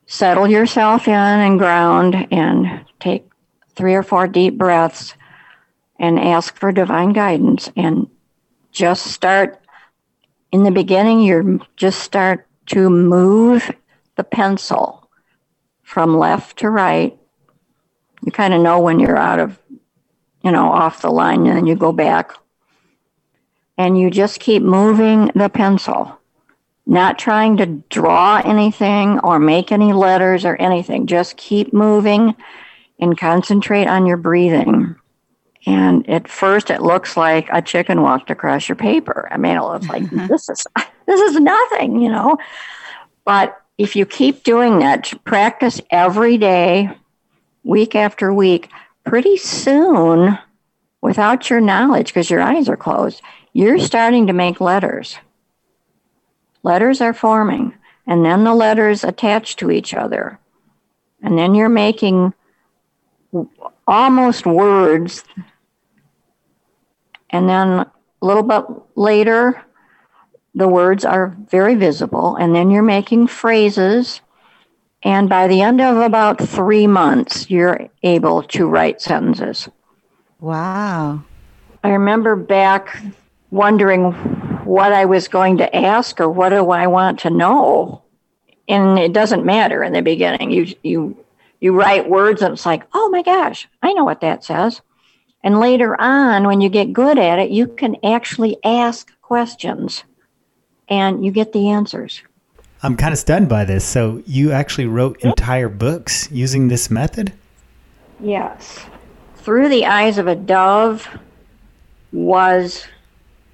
settle 0.07 0.47
yourself 0.47 1.07
in 1.07 1.13
and 1.13 1.59
ground 1.59 2.27
and 2.31 2.85
take 2.99 3.27
three 3.75 3.95
or 3.95 4.03
four 4.03 4.27
deep 4.27 4.57
breaths 4.57 5.15
and 5.99 6.19
ask 6.19 6.55
for 6.57 6.71
divine 6.71 7.11
guidance 7.13 7.69
and 7.75 8.07
just 8.71 9.07
start 9.07 9.61
in 10.51 10.63
the 10.63 10.71
beginning 10.71 11.21
you're 11.21 11.59
just 11.75 11.99
start 11.99 12.47
to 12.67 12.89
move 12.89 13.71
the 14.15 14.23
pencil 14.23 15.04
from 15.85 16.17
left 16.17 16.57
to 16.57 16.69
right. 16.69 17.17
You 18.23 18.31
kind 18.31 18.53
of 18.53 18.61
know 18.61 18.81
when 18.81 18.99
you're 18.99 19.15
out 19.15 19.39
of, 19.39 19.57
you 20.43 20.51
know, 20.51 20.71
off 20.71 21.01
the 21.01 21.11
line, 21.11 21.45
and 21.45 21.55
then 21.55 21.67
you 21.67 21.75
go 21.75 21.93
back. 21.93 22.33
And 23.77 23.97
you 23.97 24.09
just 24.09 24.39
keep 24.39 24.63
moving 24.63 25.31
the 25.35 25.49
pencil, 25.49 26.19
not 26.85 27.19
trying 27.19 27.57
to 27.57 27.67
draw 27.89 28.41
anything 28.43 29.19
or 29.19 29.37
make 29.37 29.71
any 29.71 29.93
letters 29.93 30.43
or 30.43 30.55
anything. 30.55 31.07
Just 31.07 31.37
keep 31.37 31.71
moving 31.71 32.35
and 32.99 33.17
concentrate 33.17 33.87
on 33.87 34.05
your 34.05 34.17
breathing. 34.17 34.95
And 35.67 36.09
at 36.09 36.27
first, 36.27 36.69
it 36.69 36.81
looks 36.81 37.17
like 37.17 37.47
a 37.51 37.61
chicken 37.61 38.01
walked 38.01 38.31
across 38.31 38.67
your 38.67 38.75
paper. 38.75 39.27
I 39.31 39.37
mean, 39.37 39.57
it 39.57 39.61
looks 39.61 39.87
like 39.87 40.09
this 40.29 40.49
is 40.49 40.65
this 41.05 41.19
is 41.19 41.39
nothing, 41.39 42.01
you 42.01 42.09
know. 42.09 42.37
But 43.23 43.61
if 43.77 43.95
you 43.95 44.05
keep 44.05 44.43
doing 44.43 44.79
that, 44.79 45.13
practice 45.23 45.81
every 45.89 46.37
day, 46.37 46.89
week 47.63 47.95
after 47.95 48.33
week, 48.33 48.69
pretty 49.03 49.37
soon, 49.37 50.37
without 51.01 51.49
your 51.49 51.61
knowledge, 51.61 52.07
because 52.07 52.29
your 52.29 52.41
eyes 52.41 52.69
are 52.69 52.77
closed, 52.77 53.21
you're 53.53 53.79
starting 53.79 54.27
to 54.27 54.33
make 54.33 54.61
letters. 54.61 55.17
Letters 56.63 57.01
are 57.01 57.13
forming, 57.13 57.73
and 58.07 58.25
then 58.25 58.43
the 58.43 58.53
letters 58.53 59.03
attach 59.03 59.55
to 59.57 59.71
each 59.71 59.93
other. 59.93 60.39
And 61.21 61.37
then 61.37 61.55
you're 61.55 61.69
making 61.69 62.33
almost 63.87 64.45
words. 64.45 65.23
And 67.29 67.49
then 67.49 67.67
a 67.79 67.91
little 68.21 68.43
bit 68.43 68.63
later, 68.95 69.64
the 70.55 70.67
words 70.69 71.03
are 71.03 71.35
very 71.51 71.75
visible, 71.75 72.37
and 72.37 72.55
then 72.55 72.71
you're 72.71 72.81
making 72.81 73.27
phrases. 73.27 74.21
And 75.03 75.29
by 75.29 75.47
the 75.47 75.61
end 75.61 75.81
of 75.81 75.97
about 75.97 76.41
three 76.41 76.87
months, 76.87 77.49
you're 77.49 77.89
able 78.01 78.41
to 78.43 78.65
write 78.65 79.01
sentences. 79.01 79.69
Wow. 80.39 81.23
I 81.83 81.89
remember 81.89 82.35
back 82.35 82.97
wondering 83.51 84.13
what 84.63 84.93
I 84.93 85.05
was 85.05 85.27
going 85.27 85.57
to 85.57 85.75
ask 85.75 86.19
or 86.19 86.29
what 86.29 86.49
do 86.49 86.71
I 86.71 86.87
want 86.87 87.19
to 87.19 87.29
know. 87.29 88.01
And 88.67 88.97
it 88.97 89.13
doesn't 89.13 89.45
matter 89.45 89.83
in 89.83 89.93
the 89.93 90.01
beginning. 90.01 90.49
You 90.49 90.73
you 90.81 91.17
you 91.59 91.73
write 91.73 92.09
words 92.09 92.41
and 92.41 92.53
it's 92.53 92.65
like, 92.65 92.83
oh 92.93 93.09
my 93.09 93.21
gosh, 93.21 93.67
I 93.83 93.93
know 93.93 94.03
what 94.03 94.21
that 94.21 94.43
says. 94.43 94.81
And 95.43 95.59
later 95.59 95.99
on, 96.01 96.47
when 96.47 96.61
you 96.61 96.69
get 96.69 96.93
good 96.93 97.19
at 97.19 97.37
it, 97.37 97.51
you 97.51 97.67
can 97.67 97.97
actually 98.03 98.57
ask 98.63 99.11
questions 99.21 100.03
and 100.89 101.23
you 101.23 101.31
get 101.31 101.53
the 101.53 101.69
answers. 101.69 102.21
I'm 102.83 102.95
kind 102.95 103.13
of 103.13 103.17
stunned 103.17 103.49
by 103.49 103.65
this. 103.65 103.83
So 103.83 104.21
you 104.25 104.51
actually 104.51 104.85
wrote 104.85 105.19
entire 105.21 105.69
books 105.69 106.29
using 106.31 106.67
this 106.67 106.91
method? 106.91 107.33
Yes. 108.19 108.85
Through 109.37 109.69
the 109.69 109.85
Eyes 109.85 110.17
of 110.17 110.27
a 110.27 110.35
Dove 110.35 111.07
was 112.11 112.85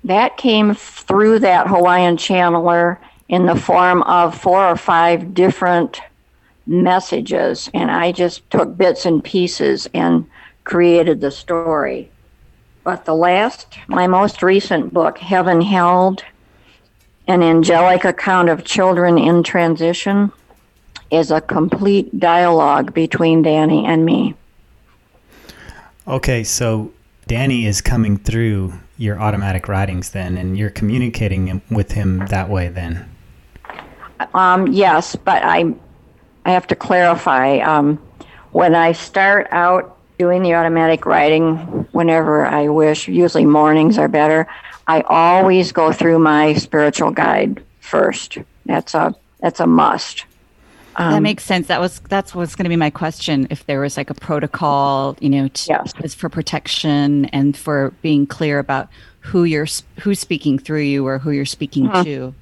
that 0.03 0.37
came 0.37 0.73
through 0.73 1.39
that 1.39 1.67
Hawaiian 1.67 2.17
channeler 2.17 2.97
in 3.29 3.45
the 3.45 3.55
form 3.55 4.01
of 4.03 4.39
four 4.39 4.67
or 4.67 4.75
five 4.75 5.33
different 5.33 6.01
messages. 6.67 7.69
And 7.73 7.89
I 7.89 8.11
just 8.11 8.49
took 8.49 8.75
bits 8.77 9.05
and 9.05 9.23
pieces 9.23 9.87
and 9.93 10.29
created 10.63 11.21
the 11.21 11.31
story. 11.31 12.11
But 12.83 13.05
the 13.05 13.15
last, 13.15 13.77
my 13.87 14.07
most 14.07 14.41
recent 14.41 14.93
book, 14.93 15.19
Heaven 15.19 15.61
Held, 15.61 16.23
an 17.27 17.43
angelic 17.43 18.03
account 18.03 18.49
of 18.49 18.63
children 18.63 19.17
in 19.17 19.43
transition 19.43 20.31
is 21.11 21.31
a 21.31 21.41
complete 21.41 22.19
dialogue 22.19 22.93
between 22.93 23.41
Danny 23.41 23.85
and 23.85 24.05
me. 24.05 24.33
Okay, 26.07 26.43
so 26.43 26.91
Danny 27.27 27.65
is 27.65 27.81
coming 27.81 28.17
through 28.17 28.73
your 28.97 29.19
automatic 29.19 29.67
writings 29.67 30.11
then, 30.11 30.37
and 30.37 30.57
you're 30.57 30.69
communicating 30.69 31.61
with 31.69 31.91
him 31.91 32.25
that 32.27 32.49
way 32.49 32.67
then. 32.67 33.07
Um, 34.33 34.67
yes, 34.67 35.15
but 35.15 35.43
I, 35.43 35.73
I 36.45 36.51
have 36.51 36.67
to 36.67 36.75
clarify. 36.75 37.57
Um, 37.59 37.97
when 38.51 38.75
I 38.75 38.91
start 38.91 39.47
out 39.51 39.97
doing 40.19 40.43
the 40.43 40.53
automatic 40.53 41.05
writing, 41.05 41.57
whenever 41.91 42.45
I 42.45 42.67
wish, 42.67 43.07
usually 43.07 43.45
mornings 43.45 43.97
are 43.97 44.07
better. 44.07 44.47
I 44.91 45.01
always 45.07 45.71
go 45.71 45.93
through 45.93 46.19
my 46.19 46.53
spiritual 46.55 47.11
guide 47.11 47.63
first. 47.79 48.37
That's 48.65 48.93
a 48.93 49.15
that's 49.39 49.61
a 49.61 49.65
must. 49.65 50.25
Um, 50.97 51.13
that 51.13 51.21
makes 51.21 51.45
sense. 51.45 51.67
That 51.67 51.79
was 51.79 52.01
that's 52.09 52.35
what's 52.35 52.55
going 52.55 52.65
to 52.65 52.69
be 52.69 52.75
my 52.75 52.89
question. 52.89 53.47
If 53.49 53.65
there 53.67 53.79
was 53.79 53.95
like 53.95 54.09
a 54.09 54.13
protocol, 54.13 55.15
you 55.21 55.29
know, 55.29 55.47
to, 55.47 55.65
yes. 55.69 56.13
for 56.13 56.27
protection 56.27 57.25
and 57.27 57.55
for 57.55 57.93
being 58.01 58.27
clear 58.27 58.59
about 58.59 58.89
who 59.21 59.45
you're 59.45 59.67
who's 60.01 60.19
speaking 60.19 60.59
through 60.59 60.81
you 60.81 61.07
or 61.07 61.19
who 61.19 61.31
you're 61.31 61.45
speaking 61.45 61.85
mm-hmm. 61.87 62.03
to. 62.03 62.35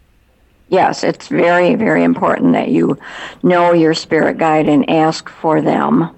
Yes, 0.70 1.03
it's 1.03 1.27
very 1.27 1.75
very 1.75 2.03
important 2.03 2.53
that 2.53 2.70
you 2.70 2.98
know 3.44 3.74
your 3.74 3.94
spirit 3.94 4.39
guide 4.39 4.68
and 4.68 4.89
ask 4.89 5.29
for 5.29 5.62
them. 5.62 6.10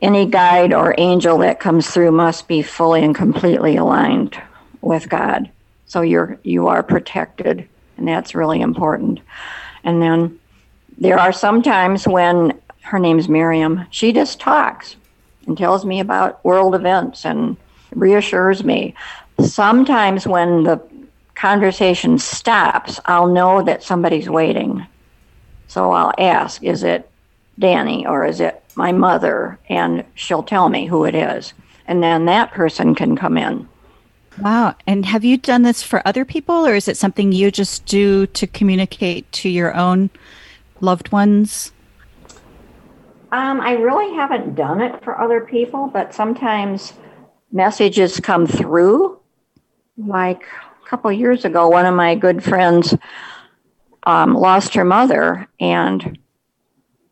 Any 0.00 0.24
guide 0.24 0.72
or 0.72 0.94
angel 0.96 1.36
that 1.38 1.60
comes 1.60 1.90
through 1.90 2.12
must 2.12 2.48
be 2.48 2.62
fully 2.62 3.04
and 3.04 3.14
completely 3.14 3.76
aligned 3.76 4.40
with 4.80 5.10
God. 5.10 5.50
So 5.86 6.00
you're 6.00 6.38
you 6.42 6.68
are 6.68 6.82
protected, 6.82 7.68
and 7.96 8.08
that's 8.08 8.34
really 8.34 8.60
important. 8.60 9.20
And 9.84 10.00
then 10.00 10.38
there 10.98 11.18
are 11.18 11.32
some 11.32 11.62
times 11.62 12.06
when 12.06 12.58
her 12.82 12.98
name's 12.98 13.28
Miriam, 13.28 13.86
she 13.90 14.12
just 14.12 14.40
talks 14.40 14.96
and 15.46 15.56
tells 15.56 15.84
me 15.84 16.00
about 16.00 16.44
world 16.44 16.74
events 16.74 17.24
and 17.24 17.56
reassures 17.94 18.64
me. 18.64 18.94
Sometimes 19.40 20.26
when 20.26 20.64
the 20.64 20.80
conversation 21.34 22.18
stops, 22.18 23.00
I'll 23.06 23.26
know 23.26 23.62
that 23.62 23.82
somebody's 23.82 24.28
waiting. 24.28 24.86
So 25.68 25.92
I'll 25.92 26.12
ask, 26.18 26.62
is 26.62 26.82
it 26.82 27.10
Danny 27.58 28.06
or 28.06 28.24
is 28.24 28.40
it 28.40 28.62
my 28.76 28.92
mother? 28.92 29.58
And 29.68 30.04
she'll 30.14 30.42
tell 30.42 30.68
me 30.68 30.86
who 30.86 31.04
it 31.04 31.14
is. 31.14 31.52
And 31.86 32.02
then 32.02 32.26
that 32.26 32.52
person 32.52 32.94
can 32.94 33.16
come 33.16 33.36
in. 33.36 33.68
Wow. 34.40 34.74
And 34.86 35.06
have 35.06 35.24
you 35.24 35.36
done 35.36 35.62
this 35.62 35.82
for 35.82 36.06
other 36.06 36.24
people 36.24 36.66
or 36.66 36.74
is 36.74 36.88
it 36.88 36.96
something 36.96 37.32
you 37.32 37.50
just 37.50 37.86
do 37.86 38.26
to 38.28 38.46
communicate 38.46 39.30
to 39.32 39.48
your 39.48 39.74
own 39.74 40.10
loved 40.80 41.12
ones? 41.12 41.72
Um, 43.30 43.60
I 43.60 43.72
really 43.72 44.14
haven't 44.14 44.54
done 44.54 44.80
it 44.80 45.02
for 45.02 45.20
other 45.20 45.40
people, 45.40 45.88
but 45.88 46.14
sometimes 46.14 46.92
messages 47.50 48.20
come 48.20 48.46
through. 48.46 49.18
Like 49.96 50.42
a 50.42 50.88
couple 50.88 51.10
years 51.12 51.44
ago, 51.44 51.68
one 51.68 51.86
of 51.86 51.94
my 51.94 52.14
good 52.14 52.44
friends 52.44 52.94
um, 54.04 54.34
lost 54.34 54.74
her 54.74 54.84
mother, 54.84 55.48
and 55.58 56.18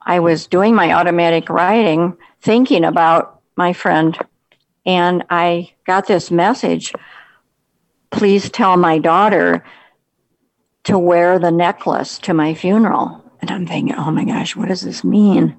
I 0.03 0.21
was 0.21 0.47
doing 0.47 0.75
my 0.75 0.93
automatic 0.93 1.49
writing, 1.49 2.17
thinking 2.41 2.85
about 2.85 3.41
my 3.57 3.73
friend, 3.73 4.19
and 4.85 5.25
I 5.31 5.73
got 5.87 6.07
this 6.07 6.31
message 6.31 6.93
please 8.13 8.51
tell 8.51 8.77
my 8.77 8.99
daughter 8.99 9.65
to 10.85 10.99
wear 10.99 11.39
the 11.39 11.51
necklace 11.51 12.19
to 12.19 12.35
my 12.35 12.55
funeral. 12.55 13.25
And 13.41 13.51
I'm 13.51 13.67
thinking, 13.67 13.97
oh 13.97 14.11
my 14.13 14.25
gosh, 14.25 14.55
what 14.55 14.69
does 14.69 14.83
this 14.83 15.03
mean? 15.03 15.57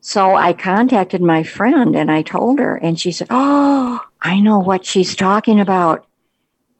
So 0.00 0.34
I 0.34 0.54
contacted 0.54 1.20
my 1.20 1.42
friend 1.42 1.94
and 1.94 2.10
I 2.10 2.22
told 2.22 2.58
her, 2.58 2.76
and 2.76 2.98
she 2.98 3.12
said, 3.12 3.28
Oh, 3.30 4.00
I 4.22 4.40
know 4.40 4.58
what 4.58 4.86
she's 4.86 5.14
talking 5.14 5.60
about. 5.60 6.06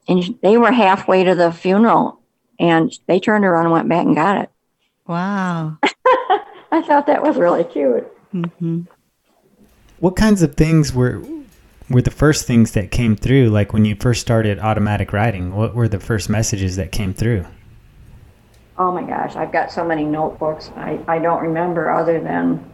And 0.07 0.37
they 0.41 0.57
were 0.57 0.71
halfway 0.71 1.23
to 1.23 1.35
the 1.35 1.51
funeral 1.51 2.19
and 2.59 2.91
they 3.07 3.19
turned 3.19 3.45
around 3.45 3.65
and 3.65 3.73
went 3.73 3.89
back 3.89 4.05
and 4.05 4.15
got 4.15 4.41
it. 4.41 4.49
Wow. 5.07 5.77
I 6.71 6.81
thought 6.81 7.05
that 7.07 7.21
was 7.21 7.37
really 7.37 7.63
cute. 7.63 8.07
Mm-hmm. 8.33 8.81
What 9.99 10.15
kinds 10.15 10.41
of 10.41 10.55
things 10.55 10.91
were 10.91 11.21
were 11.91 12.01
the 12.01 12.11
first 12.11 12.45
things 12.45 12.71
that 12.71 12.91
came 12.91 13.15
through? 13.15 13.49
Like 13.49 13.73
when 13.73 13.85
you 13.85 13.95
first 13.95 14.21
started 14.21 14.59
automatic 14.59 15.13
writing, 15.13 15.55
what 15.55 15.75
were 15.75 15.87
the 15.87 15.99
first 15.99 16.29
messages 16.29 16.75
that 16.77 16.91
came 16.91 17.13
through? 17.13 17.45
Oh 18.77 18.91
my 18.91 19.03
gosh, 19.03 19.35
I've 19.35 19.51
got 19.51 19.71
so 19.71 19.85
many 19.85 20.05
notebooks. 20.05 20.71
I, 20.75 20.99
I 21.07 21.19
don't 21.19 21.41
remember 21.41 21.91
other 21.91 22.19
than 22.19 22.71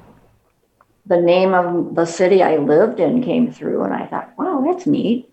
the 1.05 1.19
name 1.19 1.53
of 1.53 1.95
the 1.95 2.05
city 2.05 2.43
I 2.43 2.57
lived 2.57 2.99
in 2.99 3.23
came 3.23 3.51
through, 3.51 3.83
and 3.83 3.93
I 3.93 4.05
thought, 4.05 4.37
wow, 4.37 4.63
that's 4.65 4.85
neat. 4.85 5.29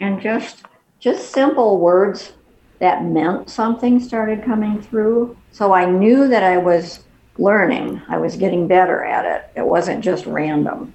And 0.00 0.20
just 0.20 0.64
just 0.98 1.30
simple 1.30 1.78
words 1.78 2.32
that 2.78 3.04
meant 3.04 3.48
something 3.48 4.00
started 4.00 4.44
coming 4.44 4.80
through. 4.80 5.36
So 5.52 5.72
I 5.72 5.84
knew 5.84 6.28
that 6.28 6.42
I 6.42 6.56
was 6.58 7.04
learning. 7.38 8.00
I 8.08 8.18
was 8.18 8.36
getting 8.36 8.66
better 8.66 9.04
at 9.04 9.24
it. 9.24 9.60
It 9.60 9.66
wasn't 9.66 10.04
just 10.04 10.26
random. 10.26 10.92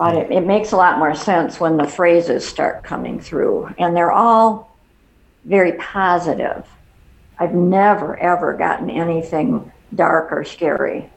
But 0.00 0.16
it, 0.16 0.30
it 0.30 0.46
makes 0.46 0.72
a 0.72 0.78
lot 0.78 0.98
more 0.98 1.14
sense 1.14 1.60
when 1.60 1.76
the 1.76 1.86
phrases 1.86 2.48
start 2.48 2.82
coming 2.82 3.20
through. 3.20 3.68
And 3.76 3.94
they're 3.94 4.10
all 4.10 4.74
very 5.44 5.72
positive. 5.72 6.66
I've 7.38 7.52
never, 7.52 8.16
ever 8.16 8.54
gotten 8.54 8.88
anything 8.88 9.70
dark 9.94 10.32
or 10.32 10.42
scary 10.42 11.10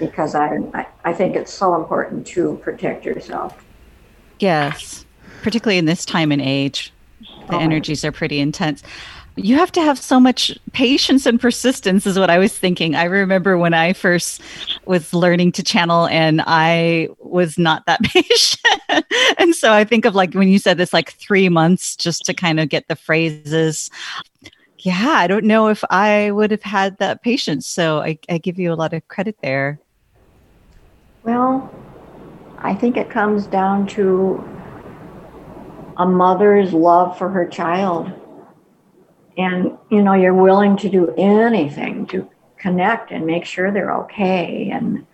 because 0.00 0.34
I, 0.34 0.58
I, 1.04 1.12
think 1.12 1.36
it's 1.36 1.52
so 1.52 1.76
important 1.76 2.26
to 2.28 2.56
protect 2.64 3.04
yourself. 3.04 3.64
Yes, 4.40 5.06
particularly 5.42 5.78
in 5.78 5.84
this 5.84 6.04
time 6.04 6.32
and 6.32 6.42
age, 6.42 6.92
the 7.20 7.54
oh. 7.54 7.60
energies 7.60 8.04
are 8.04 8.12
pretty 8.12 8.40
intense. 8.40 8.82
You 9.38 9.56
have 9.56 9.72
to 9.72 9.80
have 9.80 9.98
so 9.98 10.18
much 10.18 10.56
patience 10.72 11.24
and 11.26 11.40
persistence, 11.40 12.06
is 12.06 12.18
what 12.18 12.30
I 12.30 12.38
was 12.38 12.56
thinking. 12.56 12.94
I 12.94 13.04
remember 13.04 13.56
when 13.56 13.72
I 13.72 13.92
first 13.92 14.42
was 14.84 15.14
learning 15.14 15.52
to 15.52 15.62
channel 15.62 16.06
and 16.08 16.42
I 16.46 17.08
was 17.20 17.58
not 17.58 17.86
that 17.86 18.02
patient. 18.02 19.04
and 19.38 19.54
so 19.54 19.72
I 19.72 19.84
think 19.84 20.04
of 20.04 20.14
like 20.14 20.34
when 20.34 20.48
you 20.48 20.58
said 20.58 20.78
this, 20.78 20.92
like 20.92 21.12
three 21.12 21.48
months 21.48 21.96
just 21.96 22.24
to 22.26 22.34
kind 22.34 22.60
of 22.60 22.68
get 22.68 22.88
the 22.88 22.96
phrases 22.96 23.90
yeah, 24.80 25.08
I 25.08 25.26
don't 25.26 25.44
know 25.44 25.68
if 25.68 25.82
I 25.90 26.30
would 26.30 26.50
have 26.50 26.62
had 26.62 26.98
that 26.98 27.22
patience. 27.22 27.66
So 27.66 28.00
I, 28.00 28.18
I, 28.28 28.38
give 28.38 28.58
you 28.58 28.72
a 28.72 28.76
lot 28.76 28.92
of 28.92 29.06
credit 29.08 29.36
there. 29.42 29.80
Well, 31.24 31.72
I 32.58 32.74
think 32.74 32.96
it 32.96 33.10
comes 33.10 33.46
down 33.46 33.86
to 33.88 34.42
a 35.96 36.06
mother's 36.06 36.72
love 36.72 37.18
for 37.18 37.28
her 37.28 37.46
child. 37.46 38.12
And, 39.38 39.78
you 39.88 40.02
know, 40.02 40.14
you're 40.14 40.34
willing 40.34 40.76
to 40.78 40.88
do 40.88 41.14
anything 41.16 42.06
to 42.08 42.28
connect 42.58 43.12
and 43.12 43.24
make 43.24 43.44
sure 43.44 43.70
they're 43.70 43.94
okay. 44.02 44.70
And 44.70 45.06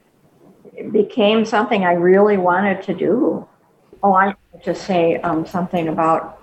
it 0.73 0.93
became 0.93 1.45
something 1.45 1.85
I 1.85 1.93
really 1.93 2.39
wanted 2.39 2.83
to 2.85 2.95
do. 2.95 3.47
Oh, 4.03 4.15
I 4.15 4.35
want 4.53 4.65
to 4.65 4.75
say 4.75 5.17
um, 5.17 5.47
something 5.47 5.89
about 5.89 6.41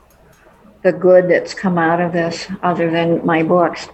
the 0.84 0.92
good 0.92 1.28
that's 1.28 1.54
come 1.54 1.78
out 1.78 2.00
of 2.00 2.14
this, 2.14 2.48
other 2.64 2.90
than 2.90 3.26
my 3.26 3.44
books. 3.44 3.90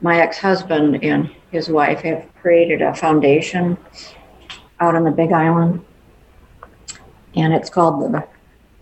My 0.00 0.20
ex 0.20 0.38
husband 0.38 1.02
and 1.02 1.30
his 1.50 1.68
wife 1.68 2.00
have 2.02 2.28
created 2.40 2.82
a 2.82 2.94
foundation 2.94 3.76
out 4.80 4.94
on 4.94 5.04
the 5.04 5.10
Big 5.10 5.32
Island. 5.32 5.84
And 7.34 7.52
it's 7.52 7.70
called 7.70 8.02
the 8.12 8.26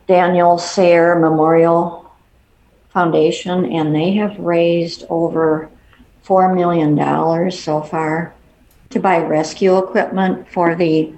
Daniel 0.06 0.58
Sayre 0.58 1.18
Memorial 1.18 2.05
Foundation. 2.96 3.66
And 3.66 3.94
they 3.94 4.12
have 4.12 4.38
raised 4.38 5.04
over 5.10 5.68
$4 6.24 6.54
million 6.54 7.50
so 7.50 7.82
far 7.82 8.34
to 8.88 8.98
buy 8.98 9.18
rescue 9.18 9.76
equipment 9.76 10.48
for 10.50 10.74
the 10.74 11.12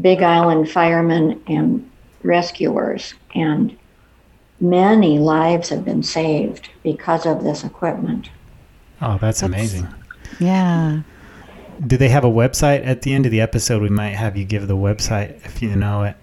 Big 0.00 0.22
Island 0.22 0.68
firemen 0.68 1.40
and 1.46 1.88
rescuers. 2.24 3.14
And 3.36 3.78
many 4.60 5.20
lives 5.20 5.68
have 5.68 5.84
been 5.84 6.02
saved 6.02 6.68
because 6.82 7.26
of 7.26 7.44
this 7.44 7.62
equipment. 7.62 8.28
Oh, 9.00 9.12
that's, 9.12 9.40
that's 9.40 9.42
amazing. 9.42 9.86
Yeah. 10.40 11.02
Do 11.86 11.96
they 11.96 12.08
have 12.08 12.24
a 12.24 12.28
website 12.28 12.84
at 12.84 13.02
the 13.02 13.14
end 13.14 13.24
of 13.24 13.30
the 13.30 13.40
episode? 13.40 13.82
We 13.82 13.88
might 13.88 14.16
have 14.16 14.36
you 14.36 14.44
give 14.44 14.66
the 14.66 14.76
website 14.76 15.44
if 15.46 15.62
you 15.62 15.76
know 15.76 16.02
it. 16.02 16.16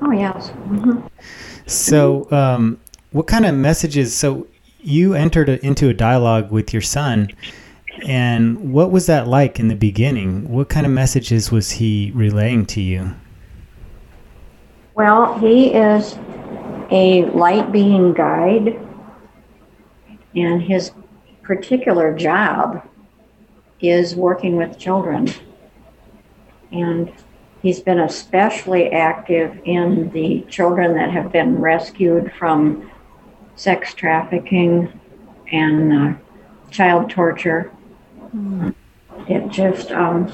Oh, 0.00 0.12
yes. 0.12 0.50
Mm-hmm. 0.50 1.04
So, 1.66 2.30
um, 2.30 2.78
what 3.14 3.28
kind 3.28 3.46
of 3.46 3.54
messages? 3.54 4.12
So, 4.12 4.48
you 4.80 5.14
entered 5.14 5.48
a, 5.48 5.64
into 5.64 5.88
a 5.88 5.94
dialogue 5.94 6.50
with 6.50 6.72
your 6.72 6.82
son, 6.82 7.28
and 8.04 8.72
what 8.72 8.90
was 8.90 9.06
that 9.06 9.28
like 9.28 9.60
in 9.60 9.68
the 9.68 9.76
beginning? 9.76 10.48
What 10.48 10.68
kind 10.68 10.84
of 10.84 10.90
messages 10.90 11.52
was 11.52 11.70
he 11.70 12.10
relaying 12.12 12.66
to 12.66 12.80
you? 12.80 13.14
Well, 14.94 15.38
he 15.38 15.72
is 15.72 16.18
a 16.90 17.26
light 17.26 17.70
being 17.70 18.14
guide, 18.14 18.84
and 20.34 20.60
his 20.60 20.90
particular 21.42 22.16
job 22.16 22.84
is 23.80 24.16
working 24.16 24.56
with 24.56 24.76
children. 24.76 25.30
And 26.72 27.12
he's 27.62 27.78
been 27.78 28.00
especially 28.00 28.90
active 28.90 29.56
in 29.64 30.10
the 30.10 30.44
children 30.48 30.94
that 30.94 31.12
have 31.12 31.30
been 31.30 31.60
rescued 31.60 32.32
from 32.36 32.90
sex 33.56 33.94
trafficking 33.94 35.00
and 35.52 35.92
uh, 35.92 36.14
child 36.70 37.10
torture. 37.10 37.72
Mm. 38.34 38.74
It 39.28 39.48
just, 39.48 39.90
um, 39.92 40.28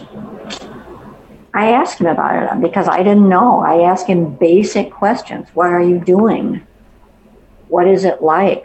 I 1.52 1.72
asked 1.72 2.00
him 2.00 2.06
about 2.06 2.56
it 2.56 2.62
because 2.62 2.88
I 2.88 2.98
didn't 2.98 3.28
know. 3.28 3.60
I 3.60 3.82
asked 3.82 4.06
him 4.06 4.34
basic 4.36 4.90
questions 4.90 5.48
What 5.54 5.72
are 5.72 5.82
you 5.82 5.98
doing? 5.98 6.66
What 7.68 7.86
is 7.86 8.04
it 8.04 8.22
like? 8.22 8.64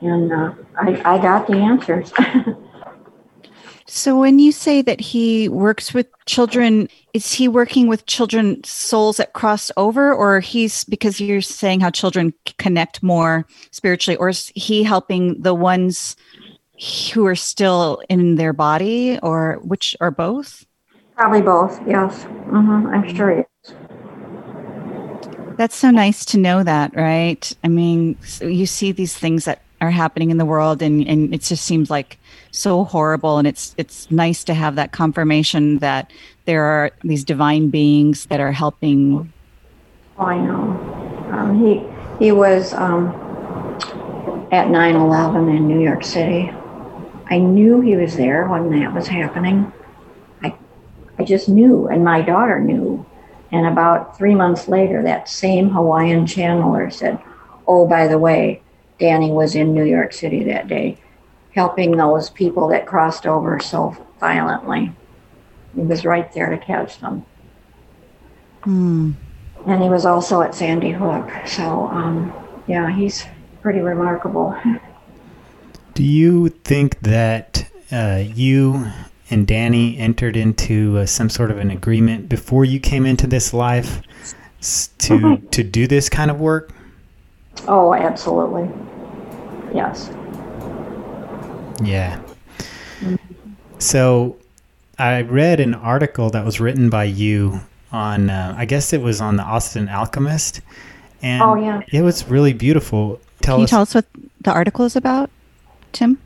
And 0.00 0.32
uh, 0.32 0.52
I, 0.78 1.14
I 1.14 1.18
got 1.18 1.46
the 1.46 1.56
answers. 1.56 2.12
So, 3.88 4.18
when 4.18 4.40
you 4.40 4.50
say 4.50 4.82
that 4.82 5.00
he 5.00 5.48
works 5.48 5.94
with 5.94 6.08
children, 6.26 6.88
is 7.14 7.32
he 7.32 7.46
working 7.46 7.86
with 7.86 8.06
children 8.06 8.62
souls 8.64 9.18
that 9.18 9.32
cross 9.32 9.70
over, 9.76 10.12
or 10.12 10.40
he's 10.40 10.84
because 10.84 11.20
you're 11.20 11.40
saying 11.40 11.80
how 11.80 11.90
children 11.90 12.34
connect 12.58 13.00
more 13.02 13.46
spiritually, 13.70 14.16
or 14.16 14.30
is 14.30 14.50
he 14.56 14.82
helping 14.82 15.40
the 15.40 15.54
ones 15.54 16.16
who 17.12 17.26
are 17.26 17.36
still 17.36 18.02
in 18.08 18.34
their 18.34 18.52
body, 18.52 19.20
or 19.22 19.60
which 19.62 19.94
are 20.00 20.10
both? 20.10 20.66
Probably 21.14 21.42
both, 21.42 21.80
yes. 21.86 22.24
Mm-hmm. 22.24 22.88
I'm 22.88 23.14
sure 23.14 23.36
he 23.36 23.40
is. 23.42 23.74
That's 25.56 25.76
so 25.76 25.90
nice 25.90 26.24
to 26.26 26.38
know 26.38 26.62
that, 26.64 26.94
right? 26.94 27.50
I 27.64 27.68
mean, 27.68 28.18
so 28.22 28.46
you 28.46 28.66
see 28.66 28.92
these 28.92 29.16
things 29.16 29.46
that 29.46 29.62
are 29.80 29.90
happening 29.90 30.30
in 30.30 30.38
the 30.38 30.44
world 30.44 30.82
and, 30.82 31.06
and 31.06 31.34
it 31.34 31.42
just 31.42 31.64
seems 31.64 31.90
like 31.90 32.18
so 32.50 32.84
horrible. 32.84 33.38
And 33.38 33.46
it's 33.46 33.74
it's 33.76 34.10
nice 34.10 34.44
to 34.44 34.54
have 34.54 34.76
that 34.76 34.92
confirmation 34.92 35.78
that 35.78 36.10
there 36.46 36.64
are 36.64 36.90
these 37.04 37.24
divine 37.24 37.68
beings 37.68 38.26
that 38.26 38.40
are 38.40 38.52
helping. 38.52 39.32
Oh, 40.18 40.24
i 40.24 40.38
know. 40.38 40.82
Um, 41.32 41.60
he 41.60 41.82
he 42.24 42.32
was 42.32 42.72
um, 42.72 43.08
at 44.50 44.68
9-11 44.68 45.56
in 45.56 45.68
new 45.68 45.80
york 45.80 46.04
city. 46.04 46.50
I 47.28 47.38
knew 47.38 47.80
he 47.80 47.96
was 47.96 48.16
there 48.16 48.48
when 48.48 48.80
that 48.80 48.94
was 48.94 49.08
happening. 49.08 49.72
I 50.42 50.54
i 51.18 51.24
just 51.24 51.48
knew 51.48 51.88
and 51.88 52.04
my 52.04 52.22
daughter 52.22 52.60
knew. 52.60 53.04
And 53.52 53.66
about 53.66 54.18
three 54.18 54.34
months 54.34 54.68
later 54.68 55.02
that 55.02 55.28
same 55.28 55.70
hawaiian 55.70 56.26
channeler 56.26 56.92
said 56.92 57.18
oh 57.68 57.86
by 57.86 58.08
the 58.08 58.18
way 58.18 58.62
Danny 58.98 59.30
was 59.30 59.54
in 59.54 59.74
New 59.74 59.84
York 59.84 60.12
City 60.12 60.44
that 60.44 60.68
day, 60.68 60.98
helping 61.54 61.96
those 61.96 62.30
people 62.30 62.68
that 62.68 62.86
crossed 62.86 63.26
over 63.26 63.60
so 63.60 63.96
violently. 64.20 64.92
He 65.74 65.82
was 65.82 66.04
right 66.04 66.32
there 66.32 66.50
to 66.50 66.58
catch 66.58 66.98
them. 67.00 67.24
Hmm. 68.62 69.12
And 69.66 69.82
he 69.82 69.88
was 69.88 70.06
also 70.06 70.42
at 70.42 70.54
Sandy 70.54 70.92
Hook. 70.92 71.30
So, 71.46 71.88
um, 71.88 72.32
yeah, 72.66 72.90
he's 72.90 73.24
pretty 73.62 73.80
remarkable. 73.80 74.56
Do 75.94 76.02
you 76.02 76.48
think 76.48 77.00
that 77.00 77.68
uh, 77.90 78.22
you 78.24 78.86
and 79.30 79.46
Danny 79.46 79.98
entered 79.98 80.36
into 80.36 80.98
uh, 80.98 81.06
some 81.06 81.28
sort 81.28 81.50
of 81.50 81.58
an 81.58 81.70
agreement 81.70 82.28
before 82.28 82.64
you 82.64 82.78
came 82.78 83.04
into 83.06 83.26
this 83.26 83.52
life 83.52 84.02
to 84.98 85.38
to 85.50 85.64
do 85.64 85.86
this 85.86 86.08
kind 86.08 86.30
of 86.30 86.40
work? 86.40 86.72
Oh, 87.68 87.94
absolutely. 87.94 88.68
Yes. 89.74 90.10
Yeah. 91.82 92.20
So 93.78 94.36
I 94.98 95.22
read 95.22 95.60
an 95.60 95.74
article 95.74 96.30
that 96.30 96.44
was 96.44 96.60
written 96.60 96.88
by 96.88 97.04
you 97.04 97.60
on, 97.92 98.30
uh, 98.30 98.54
I 98.56 98.64
guess 98.64 98.92
it 98.92 99.00
was 99.00 99.20
on 99.20 99.36
the 99.36 99.42
Austin 99.42 99.88
Alchemist. 99.88 100.60
And 101.22 101.42
oh, 101.42 101.54
yeah. 101.56 101.82
it 101.92 102.02
was 102.02 102.28
really 102.28 102.52
beautiful. 102.52 103.20
Tell 103.42 103.56
Can 103.56 103.60
you 103.60 103.64
us, 103.64 103.70
tell 103.70 103.82
us 103.82 103.94
what 103.94 104.06
the 104.40 104.52
article 104.52 104.84
is 104.84 104.96
about, 104.96 105.30
Tim? 105.92 106.18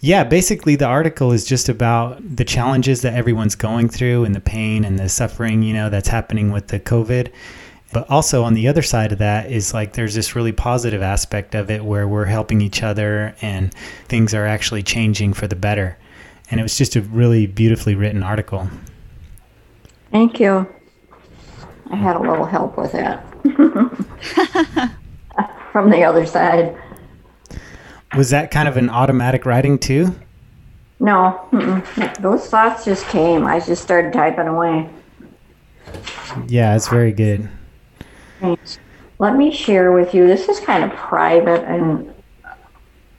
Yeah, 0.00 0.24
basically, 0.24 0.76
the 0.76 0.86
article 0.86 1.32
is 1.32 1.44
just 1.44 1.68
about 1.68 2.36
the 2.36 2.44
challenges 2.44 3.02
that 3.02 3.14
everyone's 3.14 3.54
going 3.54 3.88
through 3.88 4.24
and 4.24 4.34
the 4.34 4.40
pain 4.40 4.84
and 4.84 4.98
the 4.98 5.08
suffering, 5.08 5.62
you 5.62 5.72
know, 5.72 5.88
that's 5.88 6.08
happening 6.08 6.52
with 6.52 6.68
the 6.68 6.78
COVID. 6.78 7.32
But 7.92 8.10
also 8.10 8.42
on 8.44 8.54
the 8.54 8.68
other 8.68 8.82
side 8.82 9.12
of 9.12 9.18
that 9.18 9.50
is 9.50 9.72
like 9.72 9.92
there's 9.92 10.14
this 10.14 10.34
really 10.34 10.52
positive 10.52 11.02
aspect 11.02 11.54
of 11.54 11.70
it 11.70 11.84
where 11.84 12.06
we're 12.06 12.24
helping 12.24 12.60
each 12.60 12.82
other 12.82 13.34
and 13.40 13.72
things 14.08 14.34
are 14.34 14.44
actually 14.44 14.82
changing 14.82 15.32
for 15.32 15.46
the 15.46 15.56
better. 15.56 15.96
And 16.50 16.60
it 16.60 16.62
was 16.62 16.76
just 16.76 16.96
a 16.96 17.00
really 17.00 17.46
beautifully 17.46 17.94
written 17.94 18.22
article. 18.22 18.68
Thank 20.10 20.40
you. 20.40 20.66
I 21.90 21.96
had 21.96 22.16
a 22.16 22.20
little 22.20 22.44
help 22.44 22.76
with 22.76 22.92
that 22.92 23.24
from 25.72 25.90
the 25.90 26.02
other 26.02 26.26
side. 26.26 26.76
Was 28.16 28.30
that 28.30 28.50
kind 28.50 28.68
of 28.68 28.76
an 28.76 28.90
automatic 28.90 29.46
writing 29.46 29.78
too? 29.78 30.14
No, 30.98 31.46
mm-mm. 31.52 32.16
those 32.20 32.48
thoughts 32.48 32.84
just 32.84 33.06
came. 33.08 33.46
I 33.46 33.60
just 33.60 33.82
started 33.82 34.12
typing 34.12 34.48
away. 34.48 34.88
Yeah, 36.48 36.74
it's 36.74 36.88
very 36.88 37.12
good. 37.12 37.48
Let 39.18 39.36
me 39.36 39.50
share 39.50 39.92
with 39.92 40.14
you. 40.14 40.26
This 40.26 40.48
is 40.48 40.60
kind 40.60 40.84
of 40.84 40.92
private, 40.96 41.64
and 41.64 42.14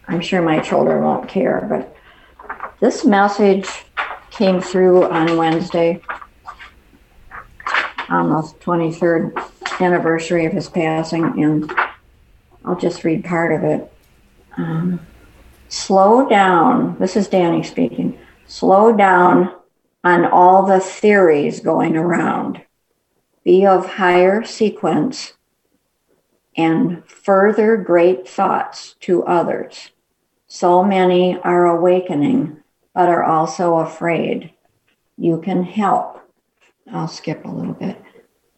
I'm 0.08 0.22
sure 0.22 0.42
my 0.42 0.60
children 0.60 1.04
won't 1.04 1.28
care, 1.28 1.66
but 1.70 1.96
this 2.80 3.04
message 3.04 3.68
came 4.30 4.62
through 4.62 5.06
on 5.06 5.38
Wednesday, 5.38 6.02
on 8.10 8.30
the 8.30 8.42
23rd 8.62 9.82
anniversary 9.82 10.46
of 10.46 10.54
his 10.54 10.70
passing, 10.70 11.24
and 11.44 11.72
I'll 12.64 12.78
just 12.78 13.04
read 13.04 13.26
part 13.26 13.54
of 13.54 13.64
it. 13.64 13.92
Um, 14.58 15.00
slow 15.70 16.30
down. 16.30 16.98
This 17.00 17.16
is 17.16 17.28
Danny 17.28 17.64
speaking. 17.64 18.18
Slow 18.46 18.96
down 18.96 19.56
on 20.04 20.26
all 20.26 20.66
the 20.66 20.80
theories 20.80 21.60
going 21.60 21.98
around 21.98 22.62
be 23.48 23.66
of 23.66 23.86
higher 23.86 24.44
sequence, 24.44 25.32
and 26.58 27.02
further 27.10 27.78
great 27.78 28.28
thoughts 28.28 28.98
to 29.00 29.24
others. 29.24 29.92
So 30.48 30.84
many 30.84 31.40
are 31.46 31.66
awakening, 31.66 32.62
but 32.94 33.08
are 33.08 33.24
also 33.24 33.78
afraid. 33.78 34.52
You 35.18 35.40
can 35.40 35.64
help. 35.64 36.30
I'll 36.92 37.08
skip 37.08 37.46
a 37.46 37.50
little 37.50 37.72
bit. 37.72 37.98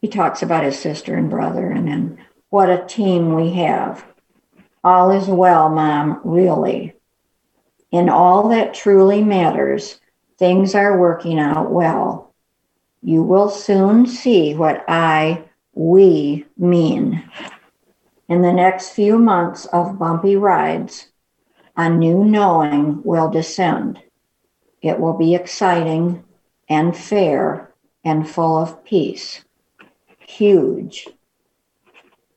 He 0.02 0.08
talks 0.08 0.42
about 0.42 0.64
his 0.64 0.80
sister 0.80 1.14
and 1.14 1.30
brother, 1.30 1.70
and 1.70 1.88
then 1.88 2.26
what 2.50 2.72
a 2.72 2.84
team 2.88 3.36
we 3.36 3.52
have. 3.52 4.04
All 4.84 5.12
is 5.12 5.28
well, 5.28 5.70
Mom, 5.70 6.20
really. 6.24 6.96
In 7.92 8.10
all 8.10 8.50
that 8.50 8.74
truly 8.74 9.24
matters, 9.24 10.02
things 10.40 10.74
are 10.74 10.98
working 10.98 11.38
out 11.38 11.70
well. 11.70 12.29
You 13.02 13.24
will 13.24 13.50
soon 13.50 14.06
see 14.06 14.54
what 14.56 14.84
I, 14.88 15.46
we 15.74 16.46
mean. 16.58 17.24
In 18.28 18.42
the 18.42 18.54
next 18.54 18.90
few 18.92 19.18
months 19.18 19.66
of 19.68 19.98
bumpy 19.98 20.36
rides, 20.36 21.08
a 21.76 21.90
new 21.90 22.26
knowing 22.26 23.02
will 23.04 23.30
descend. 23.30 24.02
It 24.82 25.00
will 25.00 25.18
be 25.18 25.34
exciting 25.34 26.24
and 26.68 26.96
fair 26.96 27.74
and 28.04 28.30
full 28.30 28.58
of 28.58 28.84
peace. 28.84 29.44
Huge. 30.20 31.08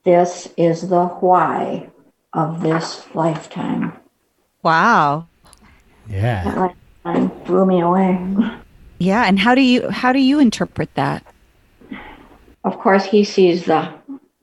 This 0.05 0.49
is 0.57 0.89
the 0.89 1.07
why 1.07 1.91
of 2.33 2.63
this 2.63 3.05
lifetime. 3.15 3.93
Wow. 4.63 5.27
Yeah. 6.09 6.45
That 6.45 6.77
lifetime 7.05 7.29
blew 7.45 7.67
me 7.67 7.81
away. 7.81 8.19
Yeah, 9.03 9.25
and 9.25 9.37
how 9.37 9.57
do 9.57 9.63
you 9.63 9.91
how 9.91 10.13
do 10.13 10.21
you 10.21 10.39
interpret 10.39 10.95
that? 10.95 11.27
Of 12.63 12.79
course, 12.79 13.05
he 13.05 13.25
sees 13.25 13.65
the 13.65 13.93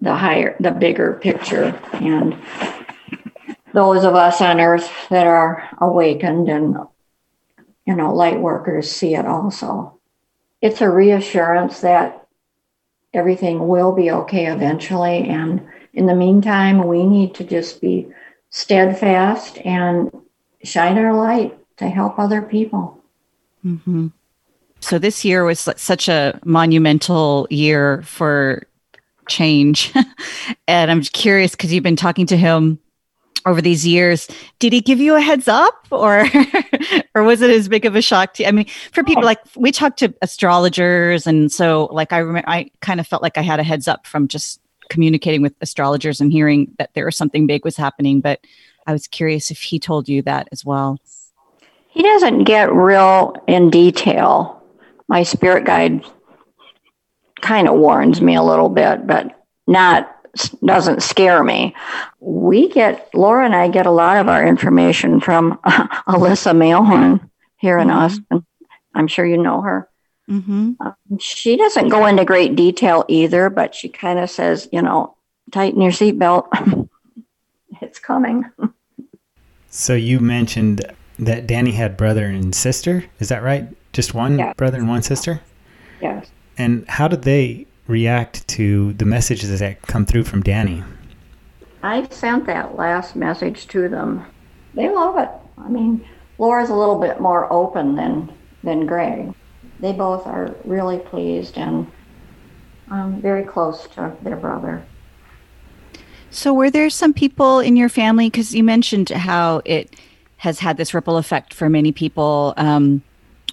the 0.01 0.13
higher 0.13 0.57
the 0.59 0.71
bigger 0.71 1.13
picture 1.13 1.79
and 1.93 2.35
those 3.73 4.03
of 4.03 4.15
us 4.15 4.41
on 4.41 4.59
earth 4.59 4.91
that 5.09 5.27
are 5.27 5.69
awakened 5.79 6.49
and 6.49 6.75
you 7.85 7.95
know 7.95 8.13
light 8.13 8.39
workers 8.39 8.91
see 8.91 9.15
it 9.15 9.25
also 9.25 9.97
it's 10.61 10.81
a 10.81 10.89
reassurance 10.89 11.81
that 11.81 12.27
everything 13.13 13.67
will 13.67 13.93
be 13.93 14.09
okay 14.11 14.47
eventually 14.47 15.27
and 15.27 15.65
in 15.93 16.05
the 16.05 16.15
meantime 16.15 16.87
we 16.87 17.05
need 17.05 17.35
to 17.35 17.43
just 17.43 17.81
be 17.81 18.07
steadfast 18.49 19.57
and 19.59 20.11
shine 20.63 20.97
our 20.97 21.13
light 21.13 21.57
to 21.77 21.89
help 21.89 22.17
other 22.17 22.41
people 22.41 23.01
mm-hmm. 23.65 24.07
So 24.81 24.97
this 24.97 25.23
year 25.25 25.43
was 25.43 25.59
such 25.59 26.07
a 26.07 26.39
monumental 26.45 27.47
year 27.49 28.01
for 28.03 28.63
change. 29.27 29.93
and 30.67 30.91
I'm 30.91 31.01
curious 31.01 31.51
because 31.51 31.71
you've 31.71 31.83
been 31.83 31.95
talking 31.95 32.25
to 32.27 32.37
him 32.37 32.79
over 33.45 33.61
these 33.61 33.87
years. 33.87 34.27
Did 34.59 34.73
he 34.73 34.81
give 34.81 34.99
you 34.99 35.15
a 35.15 35.21
heads 35.21 35.47
up 35.47 35.87
or 35.91 36.25
or 37.15 37.23
was 37.23 37.41
it 37.41 37.51
as 37.51 37.69
big 37.69 37.85
of 37.85 37.95
a 37.95 38.01
shock 38.01 38.33
to 38.35 38.43
you? 38.43 38.49
I 38.49 38.51
mean, 38.51 38.65
for 38.91 39.03
people 39.03 39.23
oh. 39.23 39.27
like 39.27 39.39
we 39.55 39.71
talked 39.71 39.99
to 39.99 40.13
astrologers 40.21 41.25
and 41.25 41.51
so 41.51 41.85
like 41.91 42.11
I 42.11 42.17
remember 42.17 42.49
I 42.49 42.71
kind 42.81 42.99
of 42.99 43.07
felt 43.07 43.21
like 43.21 43.37
I 43.37 43.41
had 43.41 43.59
a 43.59 43.63
heads 43.63 43.87
up 43.87 44.05
from 44.05 44.27
just 44.27 44.59
communicating 44.89 45.41
with 45.41 45.53
astrologers 45.61 46.19
and 46.19 46.31
hearing 46.31 46.73
that 46.79 46.93
there 46.95 47.05
was 47.05 47.15
something 47.15 47.47
big 47.47 47.63
was 47.63 47.77
happening, 47.77 48.21
but 48.21 48.41
I 48.87 48.91
was 48.91 49.07
curious 49.07 49.51
if 49.51 49.61
he 49.61 49.79
told 49.79 50.09
you 50.09 50.23
that 50.23 50.49
as 50.51 50.65
well. 50.65 50.97
He 51.89 52.01
doesn't 52.01 52.43
get 52.43 52.73
real 52.73 53.35
in 53.47 53.69
detail 53.69 54.58
my 55.09 55.23
spirit 55.23 55.65
guide 55.65 56.05
kind 57.41 57.67
of 57.67 57.77
warns 57.77 58.21
me 58.21 58.35
a 58.35 58.43
little 58.43 58.69
bit, 58.69 59.05
but 59.05 59.45
not 59.67 60.15
doesn't 60.63 61.01
scare 61.01 61.43
me. 61.43 61.75
We 62.19 62.69
get 62.69 63.09
Laura 63.13 63.45
and 63.45 63.55
I 63.55 63.67
get 63.67 63.87
a 63.87 63.91
lot 63.91 64.17
of 64.17 64.27
our 64.27 64.45
information 64.45 65.19
from 65.19 65.59
uh, 65.63 65.87
Alyssa 66.07 66.55
Mailhorn 66.55 67.29
here 67.57 67.77
in 67.79 67.87
mm-hmm. 67.87 67.97
Austin. 67.97 68.45
I'm 68.93 69.07
sure 69.07 69.25
you 69.25 69.37
know 69.37 69.61
her. 69.61 69.89
Mm-hmm. 70.29 70.73
Um, 70.79 70.95
she 71.19 71.57
doesn't 71.57 71.89
go 71.89 72.05
into 72.05 72.25
great 72.25 72.55
detail 72.55 73.05
either, 73.07 73.49
but 73.49 73.73
she 73.73 73.89
kind 73.89 74.19
of 74.19 74.29
says, 74.29 74.69
you 74.71 74.81
know, 74.81 75.15
tighten 75.51 75.81
your 75.81 75.91
seatbelt. 75.91 76.87
it's 77.81 77.99
coming. 77.99 78.45
So 79.69 79.95
you 79.95 80.19
mentioned 80.19 80.85
that 81.17 81.47
Danny 81.47 81.71
had 81.71 81.97
brother 81.97 82.25
and 82.25 82.53
sister. 82.53 83.05
Is 83.19 83.29
that 83.29 83.41
right? 83.41 83.67
Just 83.99 84.13
one 84.13 84.39
yes. 84.39 84.55
brother 84.55 84.77
and 84.77 84.87
one 84.87 85.03
sister? 85.03 85.41
Yes. 86.01 86.31
And 86.57 86.87
how 86.87 87.09
did 87.09 87.23
they 87.23 87.67
react 87.85 88.47
to 88.47 88.93
the 88.93 89.03
messages 89.03 89.59
that 89.59 89.81
come 89.81 90.05
through 90.05 90.23
from 90.23 90.41
Danny? 90.41 90.85
I 91.83 92.07
sent 92.07 92.45
that 92.45 92.77
last 92.77 93.17
message 93.17 93.67
to 93.67 93.89
them. 93.89 94.25
They 94.73 94.87
love 94.87 95.17
it. 95.17 95.27
I 95.57 95.67
mean, 95.67 96.07
Laura's 96.37 96.69
a 96.69 96.75
little 96.75 96.97
bit 96.97 97.19
more 97.19 97.51
open 97.51 97.97
than 97.97 98.31
than 98.63 98.85
Greg. 98.85 99.33
They 99.81 99.91
both 99.91 100.25
are 100.25 100.55
really 100.63 100.99
pleased 100.99 101.57
and 101.57 101.85
um, 102.89 103.21
very 103.21 103.43
close 103.43 103.85
to 103.95 104.15
their 104.21 104.37
brother. 104.37 104.81
So, 106.31 106.53
were 106.53 106.71
there 106.71 106.89
some 106.89 107.13
people 107.13 107.59
in 107.59 107.75
your 107.75 107.89
family? 107.89 108.29
Because 108.29 108.55
you 108.55 108.63
mentioned 108.63 109.09
how 109.09 109.61
it 109.65 109.93
has 110.37 110.59
had 110.59 110.77
this 110.77 110.93
ripple 110.93 111.17
effect 111.17 111.53
for 111.53 111.69
many 111.69 111.91
people. 111.91 112.53
Um, 112.55 113.03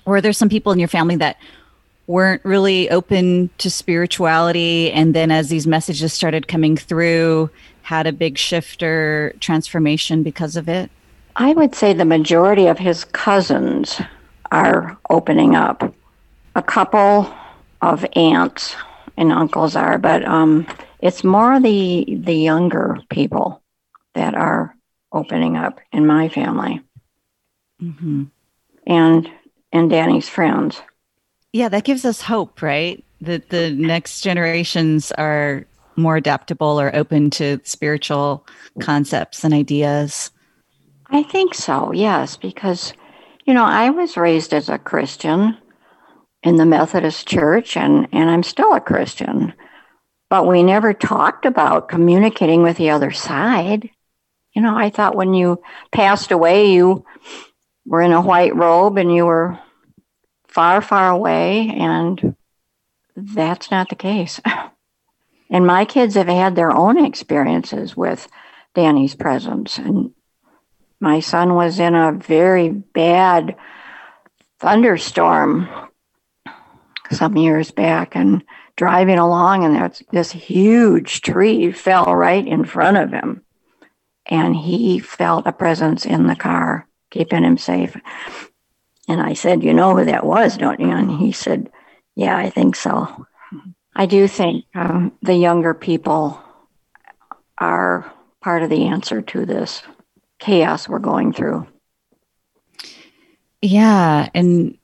were 0.07 0.21
there 0.21 0.33
some 0.33 0.49
people 0.49 0.73
in 0.73 0.79
your 0.79 0.88
family 0.88 1.16
that 1.16 1.37
weren't 2.07 2.45
really 2.45 2.88
open 2.90 3.51
to 3.59 3.69
spirituality, 3.69 4.92
and 4.92 5.14
then 5.14 5.31
as 5.31 5.49
these 5.49 5.66
messages 5.66 6.12
started 6.12 6.49
coming 6.49 6.77
through, 6.77 7.51
had 7.83 8.07
a 8.07 8.12
big 8.12 8.38
shift 8.38 8.83
or 8.83 9.35
transformation 9.40 10.23
because 10.23 10.57
of 10.57 10.69
it? 10.69 10.90
I 11.35 11.53
would 11.53 11.75
say 11.75 11.92
the 11.92 12.05
majority 12.05 12.66
of 12.66 12.79
his 12.79 13.05
cousins 13.05 14.01
are 14.51 14.97
opening 15.11 15.55
up. 15.55 15.95
A 16.55 16.62
couple 16.62 17.33
of 17.83 18.07
aunts 18.14 18.75
and 19.16 19.33
uncles 19.33 19.77
are, 19.77 19.99
but 19.99 20.25
um, 20.25 20.66
it's 21.01 21.25
more 21.25 21.61
the 21.61 22.19
the 22.23 22.35
younger 22.35 22.99
people 23.11 23.62
that 24.14 24.35
are 24.35 24.75
opening 25.12 25.57
up 25.57 25.81
in 25.92 26.07
my 26.07 26.29
family, 26.29 26.81
mm-hmm. 27.83 28.25
and 28.87 29.31
and 29.72 29.90
Danny's 29.90 30.29
friends. 30.29 30.81
Yeah, 31.52 31.68
that 31.68 31.85
gives 31.85 32.05
us 32.05 32.20
hope, 32.20 32.62
right? 32.62 33.05
That 33.20 33.50
the 33.50 33.70
next 33.70 34.20
generations 34.20 35.12
are 35.12 35.66
more 35.96 36.16
adaptable 36.16 36.79
or 36.81 36.94
open 36.94 37.31
to 37.31 37.61
spiritual 37.64 38.46
concepts 38.81 39.44
and 39.44 39.55
ideas. 39.55 40.31
I 41.07 41.22
think 41.22 41.55
so, 41.55 41.92
yes, 41.92 42.37
because 42.37 42.92
you 43.46 43.55
know, 43.55 43.64
I 43.64 43.90
was 43.90 44.16
raised 44.16 44.52
as 44.52 44.68
a 44.68 44.76
Christian 44.76 45.57
in 46.42 46.57
the 46.57 46.66
Methodist 46.66 47.26
Church 47.26 47.76
and 47.76 48.09
and 48.12 48.29
I'm 48.29 48.42
still 48.42 48.74
a 48.74 48.81
Christian. 48.81 49.55
But 50.29 50.46
we 50.46 50.64
never 50.64 50.92
talked 50.92 51.46
about 51.46 51.88
communicating 51.88 52.62
with 52.62 52.76
the 52.76 52.90
other 52.90 53.12
side. 53.12 53.88
You 54.52 54.62
know, 54.62 54.76
I 54.76 54.90
thought 54.90 55.14
when 55.14 55.33
you 55.35 55.62
passed 55.92 56.33
away 56.33 56.72
you 56.72 57.05
were 57.87 58.03
in 58.03 58.12
a 58.12 58.20
white 58.20 58.55
robe 58.55 58.99
and 58.99 59.14
you 59.14 59.25
were 59.25 59.59
far 60.49 60.81
far 60.81 61.11
away 61.11 61.68
and 61.68 62.35
that's 63.14 63.70
not 63.70 63.88
the 63.88 63.94
case. 63.94 64.40
and 65.51 65.66
my 65.66 65.85
kids 65.85 66.14
have 66.14 66.29
had 66.29 66.57
their 66.57 66.75
own 66.75 67.05
experiences 67.05 67.96
with 67.96 68.29
Danny's 68.75 69.14
presence 69.14 69.79
and 69.79 70.12
my 71.01 71.20
son 71.20 71.55
was 71.55 71.79
in 71.79 71.94
a 71.94 72.12
very 72.12 72.70
bad 72.70 73.57
thunderstorm 74.59 75.68
some 77.11 77.37
years 77.37 77.70
back 77.70 78.16
and 78.16 78.42
driving 78.77 79.18
along 79.18 79.64
and 79.64 79.77
there's 79.77 80.03
this 80.11 80.33
huge 80.33 81.20
tree 81.20 81.70
fell 81.70 82.14
right 82.14 82.46
in 82.46 82.64
front 82.64 82.96
of 82.96 83.11
him 83.11 83.42
and 84.27 84.57
he 84.57 84.99
felt 84.99 85.46
a 85.46 85.53
presence 85.53 86.05
in 86.05 86.27
the 86.27 86.37
car 86.37 86.87
keeping 87.16 87.44
him 87.44 87.59
safe 87.59 87.96
and 89.09 89.20
i 89.20 89.33
said 89.33 89.62
you 89.62 89.72
know 89.72 89.96
who 89.96 90.05
that 90.05 90.24
was 90.24 90.57
don't 90.57 90.81
you 90.81 90.90
and 90.90 91.11
he 91.11 91.33
said 91.33 91.70
yeah 92.14 92.37
i 92.37 92.50
think 92.50 92.76
so 92.76 93.26
i 93.94 94.07
do 94.07 94.29
think 94.29 94.64
um, 94.74 95.12
the 95.22 95.35
younger 95.35 95.74
people 95.74 96.40
are 97.59 98.12
part 98.42 98.62
of 98.62 98.70
the 98.70 98.87
answer 98.87 99.20
to 99.22 99.44
this 99.44 99.83
chaos 100.38 100.88
we're 100.88 100.98
going 100.98 101.33
through. 101.33 101.66
Yeah. 103.62 104.29
And 104.35 104.79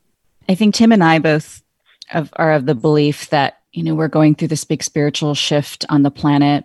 I 0.48 0.54
think 0.54 0.74
Tim 0.74 0.92
and 0.92 1.04
I 1.04 1.18
both 1.18 1.62
have, 2.06 2.32
are 2.36 2.52
of 2.52 2.66
the 2.66 2.74
belief 2.74 3.30
that, 3.30 3.58
you 3.72 3.82
know, 3.82 3.94
we're 3.94 4.08
going 4.08 4.34
through 4.34 4.48
this 4.48 4.64
big 4.64 4.82
spiritual 4.82 5.34
shift 5.34 5.84
on 5.88 6.02
the 6.02 6.10
planet 6.10 6.64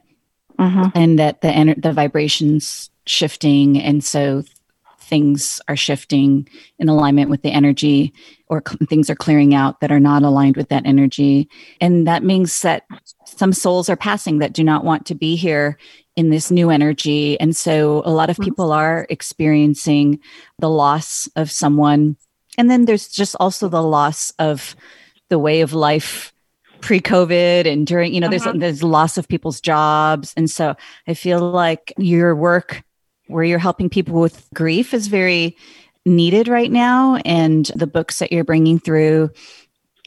mm-hmm. 0.57 0.89
and 0.95 1.19
that 1.19 1.41
the, 1.41 1.75
the 1.77 1.93
vibrations 1.93 2.89
shifting. 3.05 3.79
And 3.79 4.03
so 4.03 4.43
things 5.07 5.61
are 5.67 5.75
shifting 5.75 6.47
in 6.79 6.89
alignment 6.89 7.29
with 7.29 7.41
the 7.41 7.51
energy 7.51 8.13
or 8.47 8.61
cl- 8.65 8.79
things 8.89 9.09
are 9.09 9.15
clearing 9.15 9.55
out 9.55 9.79
that 9.79 9.91
are 9.91 9.99
not 9.99 10.23
aligned 10.23 10.57
with 10.57 10.69
that 10.69 10.85
energy. 10.85 11.49
And 11.81 12.07
that 12.07 12.23
means 12.23 12.61
that 12.61 12.83
some 13.25 13.53
souls 13.53 13.89
are 13.89 13.95
passing 13.95 14.39
that 14.39 14.53
do 14.53 14.63
not 14.63 14.83
want 14.83 15.05
to 15.07 15.15
be 15.15 15.35
here 15.35 15.77
in 16.15 16.29
this 16.29 16.51
new 16.51 16.69
energy. 16.69 17.39
And 17.39 17.55
so 17.55 18.01
a 18.05 18.11
lot 18.11 18.29
of 18.29 18.37
people 18.39 18.71
are 18.71 19.05
experiencing 19.09 20.19
the 20.59 20.69
loss 20.69 21.29
of 21.35 21.51
someone. 21.51 22.17
And 22.57 22.69
then 22.69 22.85
there's 22.85 23.07
just 23.07 23.35
also 23.39 23.69
the 23.69 23.83
loss 23.83 24.31
of 24.39 24.75
the 25.29 25.39
way 25.39 25.61
of 25.61 25.73
life 25.73 26.33
pre-covid 26.81 27.65
and 27.65 27.87
during 27.87 28.13
you 28.13 28.19
know 28.21 28.27
uh-huh. 28.27 28.51
there's 28.51 28.59
there's 28.59 28.83
loss 28.83 29.17
of 29.17 29.27
people's 29.27 29.59
jobs 29.59 30.31
and 30.37 30.47
so 30.47 30.75
i 31.07 31.13
feel 31.15 31.39
like 31.39 31.91
your 31.97 32.35
work 32.35 32.83
where 33.27 33.43
you're 33.43 33.59
helping 33.59 33.89
people 33.89 34.19
with 34.19 34.47
grief 34.53 34.93
is 34.93 35.07
very 35.07 35.55
needed 36.05 36.47
right 36.47 36.71
now. 36.71 37.15
And 37.25 37.65
the 37.75 37.87
books 37.87 38.19
that 38.19 38.31
you're 38.31 38.43
bringing 38.43 38.79
through 38.79 39.29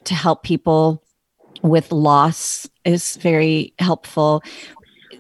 to 0.05 0.15
help 0.15 0.43
people 0.43 1.03
with 1.63 1.93
loss 1.93 2.69
is 2.85 3.17
very 3.17 3.75
helpful. 3.79 4.43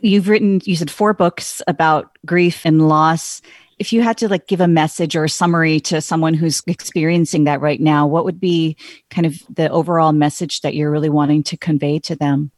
You've 0.01 0.29
written 0.29 0.61
you 0.65 0.77
said 0.77 0.91
four 0.91 1.13
books 1.13 1.61
about 1.67 2.17
grief 2.25 2.65
and 2.65 2.89
loss. 2.89 3.43
If 3.79 3.93
you 3.93 4.03
had 4.03 4.19
to 4.19 4.29
like 4.29 4.47
give 4.47 4.61
a 4.61 4.69
message 4.69 5.17
or 5.17 5.25
a 5.25 5.29
summary 5.29 5.81
to 5.81 6.01
someone 6.01 6.35
who's 6.35 6.63
experiencing 6.67 7.45
that 7.45 7.61
right 7.61 7.81
now 7.81 8.07
what 8.07 8.25
would 8.25 8.41
be 8.41 8.77
kind 9.11 9.27
of 9.27 9.43
the 9.49 9.71
overall 9.71 10.13
message 10.13 10.61
that 10.63 10.75
you're 10.75 10.91
really 10.91 11.09
wanting 11.11 11.43
to 11.45 11.57
convey 11.57 11.99
to 12.01 12.17
them? 12.17 12.51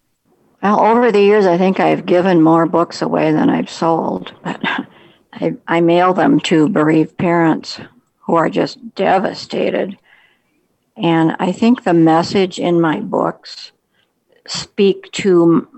Well 0.63 0.81
over 0.81 1.11
the 1.11 1.21
years 1.21 1.45
i 1.45 1.59
think 1.59 1.81
i've 1.81 2.07
given 2.07 2.41
more 2.41 2.67
books 2.67 3.03
away 3.03 3.33
than 3.33 3.51
i've 3.51 3.69
sold 3.69 4.33
but 4.45 4.63
i, 5.33 5.55
I 5.67 5.81
mail 5.81 6.15
them 6.15 6.41
to 6.41 6.69
bereaved 6.69 7.17
parents 7.17 7.81
who 8.21 8.35
are 8.35 8.51
just 8.51 8.95
devastated 8.95 9.99
and 10.97 11.37
i 11.39 11.53
think 11.53 11.85
the 11.85 11.95
message 11.95 12.59
in 12.59 12.81
my 12.81 13.01
books 13.01 13.73
speak 14.47 15.11
to 15.13 15.69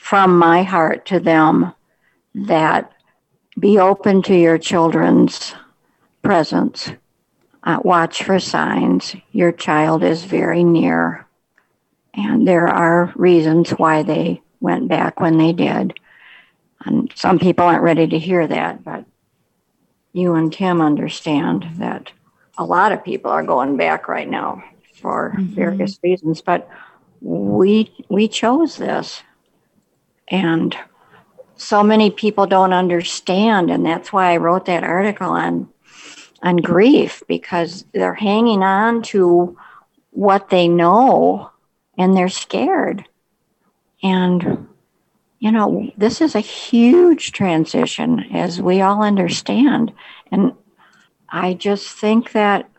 from 0.00 0.38
my 0.38 0.62
heart 0.62 1.06
to 1.06 1.20
them 1.20 1.72
that 2.34 2.92
be 3.58 3.78
open 3.78 4.22
to 4.22 4.34
your 4.34 4.58
children's 4.58 5.54
presence. 6.22 6.92
Uh, 7.62 7.78
watch 7.84 8.22
for 8.22 8.40
signs. 8.40 9.14
Your 9.32 9.52
child 9.52 10.02
is 10.02 10.24
very 10.24 10.64
near. 10.64 11.26
And 12.14 12.48
there 12.48 12.66
are 12.66 13.12
reasons 13.14 13.70
why 13.70 14.02
they 14.02 14.42
went 14.60 14.88
back 14.88 15.20
when 15.20 15.36
they 15.36 15.52
did. 15.52 15.98
And 16.84 17.12
some 17.14 17.38
people 17.38 17.64
aren't 17.64 17.82
ready 17.82 18.06
to 18.06 18.18
hear 18.18 18.46
that, 18.46 18.82
but 18.84 19.04
you 20.12 20.34
and 20.34 20.52
Tim 20.52 20.80
understand 20.80 21.66
that 21.76 22.10
a 22.58 22.64
lot 22.64 22.92
of 22.92 23.04
people 23.04 23.30
are 23.30 23.42
going 23.42 23.76
back 23.76 24.08
right 24.08 24.28
now 24.28 24.62
for 24.94 25.34
mm-hmm. 25.36 25.54
various 25.54 25.98
reasons. 26.02 26.40
But 26.40 26.68
we 27.20 27.92
we 28.08 28.28
chose 28.28 28.76
this 28.76 29.22
and 30.28 30.76
so 31.60 31.82
many 31.82 32.10
people 32.10 32.46
don't 32.46 32.72
understand. 32.72 33.70
And 33.70 33.84
that's 33.84 34.12
why 34.12 34.32
I 34.32 34.38
wrote 34.38 34.64
that 34.66 34.82
article 34.82 35.30
on, 35.30 35.68
on 36.42 36.56
grief, 36.56 37.22
because 37.28 37.84
they're 37.92 38.14
hanging 38.14 38.62
on 38.62 39.02
to 39.02 39.58
what 40.10 40.48
they 40.48 40.68
know 40.68 41.50
and 41.98 42.16
they're 42.16 42.28
scared. 42.30 43.04
And, 44.02 44.68
you 45.40 45.50
know, 45.50 45.90
this 45.96 46.20
is 46.20 46.34
a 46.34 46.40
huge 46.40 47.32
transition, 47.32 48.20
as 48.32 48.62
we 48.62 48.80
all 48.80 49.02
understand. 49.02 49.92
And 50.30 50.52
I 51.28 51.54
just 51.54 51.88
think 51.88 52.32
that 52.32 52.70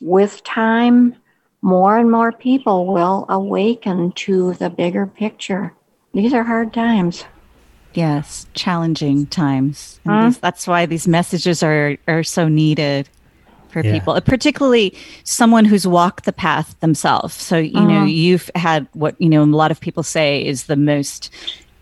with 0.00 0.42
time, 0.44 1.16
more 1.60 1.98
and 1.98 2.10
more 2.10 2.32
people 2.32 2.86
will 2.86 3.26
awaken 3.28 4.12
to 4.12 4.54
the 4.54 4.70
bigger 4.70 5.06
picture 5.06 5.74
these 6.14 6.32
are 6.32 6.44
hard 6.44 6.72
times. 6.72 7.24
Yes, 7.92 8.46
challenging 8.54 9.26
times. 9.26 10.00
Huh? 10.06 10.26
These, 10.26 10.38
that's 10.38 10.66
why 10.66 10.86
these 10.86 11.06
messages 11.06 11.62
are 11.62 11.96
are 12.08 12.22
so 12.22 12.48
needed 12.48 13.08
for 13.68 13.84
yeah. 13.84 13.92
people, 13.92 14.20
particularly 14.20 14.96
someone 15.24 15.64
who's 15.64 15.86
walked 15.86 16.24
the 16.24 16.32
path 16.32 16.78
themselves. 16.78 17.34
So, 17.34 17.58
you 17.58 17.76
uh-huh. 17.76 17.86
know, 17.88 18.04
you've 18.04 18.48
had 18.54 18.86
what, 18.92 19.20
you 19.20 19.28
know, 19.28 19.42
a 19.42 19.44
lot 19.44 19.72
of 19.72 19.80
people 19.80 20.04
say 20.04 20.44
is 20.44 20.64
the 20.64 20.76
most, 20.76 21.30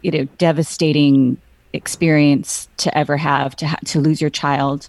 you 0.02 0.10
know, 0.10 0.24
devastating 0.38 1.38
experience 1.72 2.68
to 2.76 2.96
ever 2.96 3.16
have 3.16 3.56
to 3.56 3.66
ha- 3.66 3.78
to 3.86 4.00
lose 4.00 4.20
your 4.20 4.30
child 4.30 4.88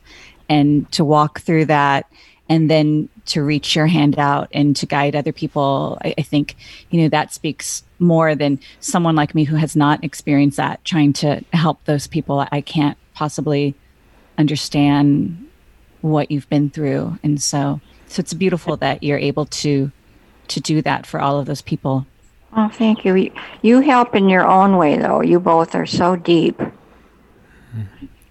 and 0.49 0.91
to 0.91 1.06
walk 1.06 1.39
through 1.41 1.65
that 1.65 2.06
and 2.49 2.69
then 2.69 3.08
to 3.26 3.41
reach 3.41 3.76
your 3.76 3.88
hand 3.88 4.19
out 4.19 4.49
and 4.54 4.76
to 4.76 4.86
guide 4.86 5.15
other 5.15 5.32
people. 5.32 5.97
I, 6.04 6.13
I 6.17 6.21
think, 6.21 6.56
you 6.89 7.02
know, 7.02 7.10
that 7.10 7.34
speaks 7.34 7.84
more 7.99 8.36
than 8.36 8.60
someone 8.80 9.15
like 9.15 9.34
me 9.34 9.45
who 9.45 9.56
has 9.56 9.76
not 9.76 10.04
experienced 10.04 10.58
that, 10.58 10.84
trying 10.84 11.13
to 11.13 11.43
help 11.54 11.84
those 11.86 12.06
people. 12.08 12.45
I 12.52 12.62
can't 12.62 12.97
possibly 13.13 13.76
understand 14.38 15.47
what 16.02 16.32
you've 16.32 16.49
been 16.49 16.69
through. 16.69 17.17
And 17.23 17.41
so, 17.41 17.80
so 18.08 18.19
it's 18.19 18.34
beautiful 18.34 18.76
that 18.78 19.04
you're 19.04 19.17
able 19.17 19.45
to 19.45 19.91
to 20.49 20.60
do 20.60 20.82
that 20.82 21.06
for 21.06 21.21
all 21.21 21.39
of 21.39 21.45
those 21.45 21.62
people. 21.62 22.06
Oh, 22.56 22.70
thank 22.70 23.04
you. 23.04 23.32
You 23.62 23.82
help 23.82 24.16
in 24.16 24.30
your 24.30 24.48
own 24.48 24.78
way, 24.78 24.98
though. 24.98 25.22
You 25.22 25.39
both 25.39 25.74
are 25.74 25.88
so 25.88 26.16
deep. 26.16 26.62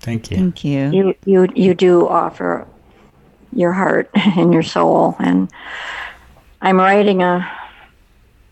Thank 0.00 0.30
you. 0.30 0.36
Thank 0.36 0.64
you. 0.64 0.90
You 0.90 1.14
you 1.24 1.48
you 1.54 1.74
do 1.74 2.08
offer 2.08 2.66
your 3.52 3.72
heart 3.72 4.10
and 4.14 4.52
your 4.52 4.62
soul, 4.62 5.16
and 5.18 5.50
I'm 6.60 6.78
writing 6.78 7.22
a 7.22 7.50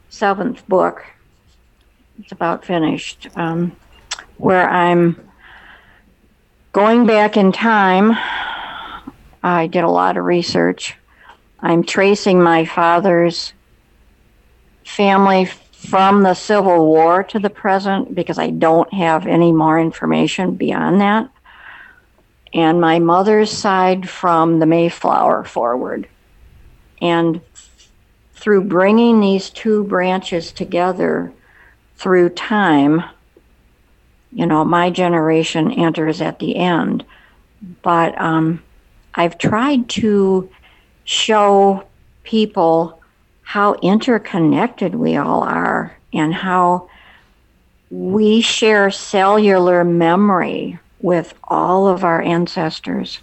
seventh 0.08 0.66
book. 0.68 1.04
It's 2.18 2.32
about 2.32 2.64
finished, 2.64 3.28
um, 3.36 3.74
where 4.36 4.68
I'm 4.68 5.28
going 6.72 7.06
back 7.06 7.36
in 7.36 7.52
time. 7.52 8.12
I 9.42 9.68
did 9.68 9.84
a 9.84 9.88
lot 9.88 10.16
of 10.16 10.24
research. 10.24 10.96
I'm 11.60 11.82
tracing 11.82 12.42
my 12.42 12.64
father's 12.64 13.54
family 14.90 15.44
from 15.44 16.22
the 16.22 16.34
Civil 16.34 16.86
War 16.86 17.22
to 17.24 17.38
the 17.38 17.48
present 17.48 18.14
because 18.14 18.38
I 18.38 18.50
don't 18.50 18.92
have 18.92 19.26
any 19.26 19.52
more 19.52 19.80
information 19.80 20.56
beyond 20.56 21.00
that. 21.00 21.30
And 22.52 22.80
my 22.80 22.98
mother's 22.98 23.50
side 23.50 24.08
from 24.08 24.58
the 24.58 24.66
Mayflower 24.66 25.44
forward. 25.44 26.08
And 27.00 27.40
through 28.34 28.64
bringing 28.64 29.20
these 29.20 29.48
two 29.48 29.84
branches 29.84 30.50
together 30.50 31.32
through 31.96 32.30
time, 32.30 33.04
you 34.32 34.46
know, 34.46 34.64
my 34.64 34.90
generation 34.90 35.70
enters 35.70 36.20
at 36.20 36.40
the 36.40 36.56
end. 36.56 37.04
But 37.82 38.20
um, 38.20 38.62
I've 39.14 39.38
tried 39.38 39.88
to 39.90 40.50
show 41.04 41.84
people 42.24 42.99
how 43.50 43.74
interconnected 43.82 44.94
we 44.94 45.16
all 45.16 45.42
are 45.42 45.96
and 46.12 46.32
how 46.32 46.88
we 47.90 48.40
share 48.40 48.92
cellular 48.92 49.82
memory 49.82 50.78
with 51.00 51.34
all 51.42 51.88
of 51.88 52.04
our 52.04 52.22
ancestors. 52.22 53.18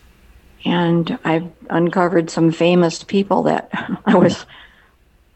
And 0.66 1.18
I've 1.24 1.50
uncovered 1.70 2.30
some 2.30 2.52
famous 2.52 3.06
people 3.06 3.44
that 3.44 3.70
I 4.06 4.16
was 4.16 4.46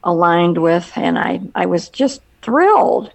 aligned 0.04 0.58
with, 0.58 0.92
and 0.98 1.18
I, 1.18 1.40
I 1.56 1.68
was 1.68 1.88
just 1.88 2.22
thrilled. 2.42 3.14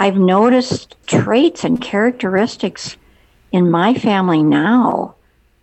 I've 0.00 0.18
noticed 0.18 0.96
traits 1.06 1.62
and 1.62 1.80
characteristics 1.80 2.96
in 3.52 3.70
my 3.70 3.94
family 3.94 4.42
now 4.42 5.14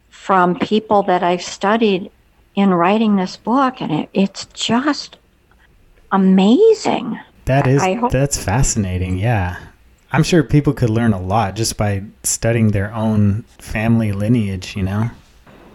from 0.10 0.58
people 0.58 1.04
that 1.04 1.24
I've 1.24 1.41
studied 1.41 2.10
in 2.56 2.74
writing 2.74 3.17
this 3.17 3.36
book, 3.36 3.82
and 3.82 3.91
it, 3.91 4.10
it's 4.13 4.45
just 4.54 5.17
amazing. 6.15 7.19
That 7.45 7.67
is 7.67 7.82
hope- 7.82 8.12
that's 8.12 8.41
fascinating. 8.41 9.17
Yeah. 9.17 9.58
I'm 10.12 10.23
sure 10.23 10.43
people 10.43 10.73
could 10.73 10.89
learn 10.89 11.13
a 11.13 11.21
lot 11.21 11.56
just 11.56 11.78
by 11.78 12.04
studying 12.23 12.71
their 12.71 12.93
own 12.93 13.43
family 13.60 14.12
lineage, 14.13 14.75
you 14.75 14.84
know. 14.84 15.10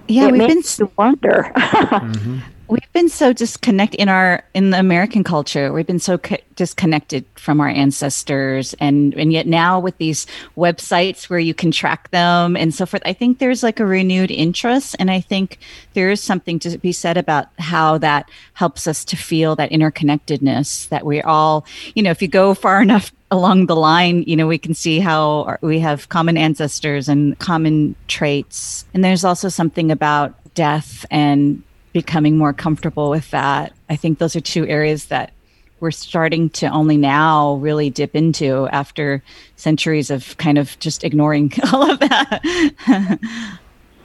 Yeah, 0.08 0.28
it 0.28 0.32
we've 0.32 0.46
been 0.48 0.62
to 0.62 0.90
wonder. 0.96 1.52
mm-hmm. 1.56 2.38
We've 2.70 2.92
been 2.92 3.08
so 3.08 3.32
disconnected 3.32 3.98
in 3.98 4.08
our 4.08 4.44
in 4.54 4.70
the 4.70 4.78
American 4.78 5.24
culture. 5.24 5.72
We've 5.72 5.88
been 5.88 5.98
so 5.98 6.18
co- 6.18 6.36
disconnected 6.54 7.24
from 7.34 7.60
our 7.60 7.68
ancestors, 7.68 8.74
and 8.74 9.12
and 9.14 9.32
yet 9.32 9.48
now 9.48 9.80
with 9.80 9.98
these 9.98 10.24
websites 10.56 11.28
where 11.28 11.40
you 11.40 11.52
can 11.52 11.72
track 11.72 12.12
them 12.12 12.56
and 12.56 12.72
so 12.72 12.86
forth, 12.86 13.02
I 13.04 13.12
think 13.12 13.40
there's 13.40 13.64
like 13.64 13.80
a 13.80 13.86
renewed 13.86 14.30
interest, 14.30 14.94
and 15.00 15.10
I 15.10 15.20
think 15.20 15.58
there 15.94 16.12
is 16.12 16.22
something 16.22 16.60
to 16.60 16.78
be 16.78 16.92
said 16.92 17.16
about 17.16 17.48
how 17.58 17.98
that 17.98 18.30
helps 18.52 18.86
us 18.86 19.04
to 19.06 19.16
feel 19.16 19.56
that 19.56 19.72
interconnectedness 19.72 20.90
that 20.90 21.04
we 21.04 21.20
all, 21.22 21.66
you 21.96 22.04
know, 22.04 22.12
if 22.12 22.22
you 22.22 22.28
go 22.28 22.54
far 22.54 22.80
enough 22.80 23.10
along 23.32 23.66
the 23.66 23.74
line, 23.74 24.22
you 24.28 24.36
know, 24.36 24.46
we 24.46 24.58
can 24.58 24.74
see 24.74 25.00
how 25.00 25.56
we 25.60 25.80
have 25.80 26.08
common 26.08 26.36
ancestors 26.36 27.08
and 27.08 27.36
common 27.40 27.96
traits, 28.06 28.84
and 28.94 29.02
there's 29.02 29.24
also 29.24 29.48
something 29.48 29.90
about 29.90 30.36
death 30.54 31.04
and 31.10 31.64
becoming 31.92 32.36
more 32.36 32.52
comfortable 32.52 33.10
with 33.10 33.30
that. 33.30 33.72
I 33.88 33.96
think 33.96 34.18
those 34.18 34.36
are 34.36 34.40
two 34.40 34.66
areas 34.66 35.06
that 35.06 35.32
we're 35.80 35.90
starting 35.90 36.50
to 36.50 36.66
only 36.66 36.96
now 36.96 37.54
really 37.54 37.90
dip 37.90 38.14
into 38.14 38.68
after 38.68 39.22
centuries 39.56 40.10
of 40.10 40.36
kind 40.36 40.58
of 40.58 40.78
just 40.78 41.04
ignoring 41.04 41.52
all 41.72 41.90
of 41.90 41.98
that. 42.00 43.18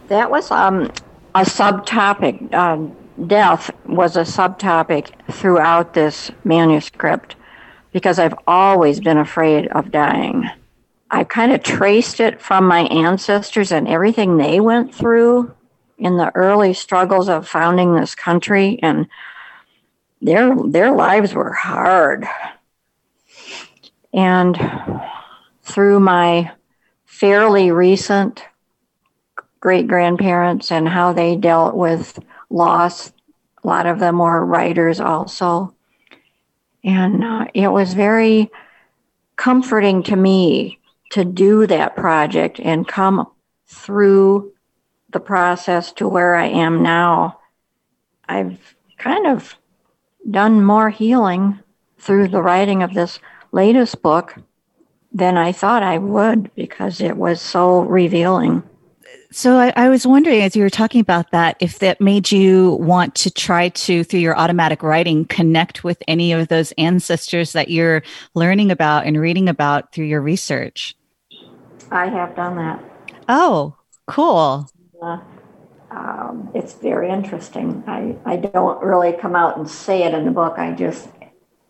that 0.07 0.31
was 0.31 0.49
um, 0.51 0.91
a 1.35 1.41
subtopic. 1.41 2.53
Um, 2.53 2.95
death 3.27 3.71
was 3.85 4.15
a 4.15 4.21
subtopic 4.21 5.11
throughout 5.31 5.93
this 5.93 6.31
manuscript 6.43 7.35
because 7.91 8.19
I've 8.19 8.35
always 8.47 8.99
been 8.99 9.17
afraid 9.17 9.67
of 9.67 9.91
dying. 9.91 10.49
I 11.11 11.23
kind 11.23 11.51
of 11.51 11.63
traced 11.63 12.19
it 12.19 12.41
from 12.41 12.67
my 12.67 12.81
ancestors 12.87 13.71
and 13.71 13.87
everything 13.87 14.37
they 14.37 14.59
went 14.59 14.93
through 14.93 15.53
in 15.97 16.17
the 16.17 16.31
early 16.35 16.73
struggles 16.73 17.29
of 17.29 17.47
founding 17.47 17.95
this 17.95 18.15
country 18.15 18.79
and 18.81 19.07
their 20.21 20.55
their 20.67 20.91
lives 20.91 21.33
were 21.33 21.53
hard. 21.53 22.25
And 24.13 24.57
through 25.63 25.99
my 25.99 26.51
fairly 27.05 27.71
recent 27.71 28.43
great 29.59 29.87
grandparents 29.87 30.71
and 30.71 30.87
how 30.87 31.13
they 31.13 31.35
dealt 31.35 31.75
with 31.75 32.19
loss 32.49 33.11
a 33.65 33.67
lot 33.67 33.87
of 33.87 33.97
them 33.97 34.19
were 34.19 34.45
writers 34.45 34.99
also. 34.99 35.73
And 36.83 37.23
uh, 37.23 37.45
it 37.55 37.69
was 37.69 37.95
very 37.95 38.51
comforting 39.37 40.03
to 40.03 40.15
me 40.15 40.77
to 41.11 41.25
do 41.25 41.65
that 41.65 41.95
project 41.95 42.59
and 42.59 42.87
come 42.87 43.27
through 43.65 44.53
the 45.15 45.19
process 45.21 45.93
to 45.93 46.09
where 46.09 46.35
I 46.35 46.47
am 46.47 46.83
now, 46.83 47.39
I've 48.27 48.75
kind 48.97 49.25
of 49.25 49.55
done 50.29 50.61
more 50.61 50.89
healing 50.89 51.57
through 51.97 52.27
the 52.27 52.41
writing 52.41 52.83
of 52.83 52.93
this 52.93 53.19
latest 53.53 54.01
book 54.01 54.35
than 55.13 55.37
I 55.37 55.53
thought 55.53 55.83
I 55.83 55.99
would 55.99 56.53
because 56.53 56.99
it 56.99 57.15
was 57.15 57.39
so 57.39 57.83
revealing. 57.83 58.61
So 59.31 59.55
I, 59.55 59.71
I, 59.77 59.87
was 59.87 60.05
wondering, 60.05 60.41
as 60.41 60.53
you 60.53 60.63
were 60.63 60.69
talking 60.69 60.99
about 60.99 61.31
that, 61.31 61.55
if 61.61 61.79
that 61.79 62.01
made 62.01 62.29
you 62.29 62.73
want 62.73 63.15
to 63.15 63.31
try 63.31 63.69
to, 63.69 64.03
through 64.03 64.19
your 64.19 64.37
automatic 64.37 64.83
writing, 64.83 65.23
connect 65.23 65.85
with 65.85 66.03
any 66.09 66.33
of 66.33 66.49
those 66.49 66.73
ancestors 66.73 67.53
that 67.53 67.69
you're 67.69 68.03
learning 68.33 68.69
about 68.69 69.05
and 69.05 69.17
reading 69.17 69.47
about 69.47 69.93
through 69.93 70.05
your 70.05 70.21
research. 70.21 70.93
I 71.89 72.07
have 72.07 72.35
done 72.35 72.57
that. 72.57 72.83
Oh, 73.29 73.77
cool. 74.07 74.69
Uh, 75.01 75.19
um, 75.91 76.49
it's 76.53 76.73
very 76.73 77.09
interesting. 77.09 77.83
I, 77.87 78.15
I 78.25 78.37
don't 78.37 78.81
really 78.83 79.13
come 79.13 79.35
out 79.35 79.57
and 79.57 79.69
say 79.69 80.03
it 80.03 80.13
in 80.13 80.25
the 80.25 80.31
book. 80.31 80.57
I 80.57 80.71
just 80.73 81.09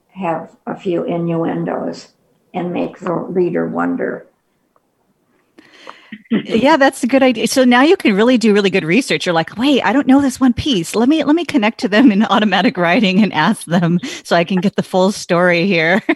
have 0.10 0.56
a 0.66 0.76
few 0.76 1.04
innuendos 1.04 2.14
and 2.54 2.72
make 2.72 3.00
the 3.00 3.14
reader 3.14 3.68
wonder. 3.68 4.28
yeah, 6.32 6.78
that's 6.78 7.04
a 7.04 7.08
good 7.08 7.22
idea. 7.22 7.48
So 7.48 7.66
now 7.66 7.82
you 7.82 7.98
can 7.98 8.16
really 8.16 8.38
do 8.38 8.54
really 8.54 8.70
good 8.70 8.86
research. 8.86 9.26
You're 9.26 9.36
like, 9.36 9.58
wait, 9.58 9.82
I 9.82 9.92
don't 9.92 10.08
know 10.08 10.22
this 10.22 10.40
one 10.40 10.54
piece. 10.54 10.96
Let 10.96 11.10
me 11.10 11.24
let 11.24 11.36
me 11.36 11.44
connect 11.44 11.80
to 11.82 11.90
them 11.90 12.12
in 12.12 12.24
automatic 12.24 12.78
writing 12.78 13.22
and 13.22 13.34
ask 13.34 13.66
them 13.66 14.00
so 14.24 14.36
I 14.36 14.46
can 14.46 14.62
get 14.62 14.78
the 14.78 14.84
full 14.84 15.12
story 15.12 15.68
here. 15.68 16.02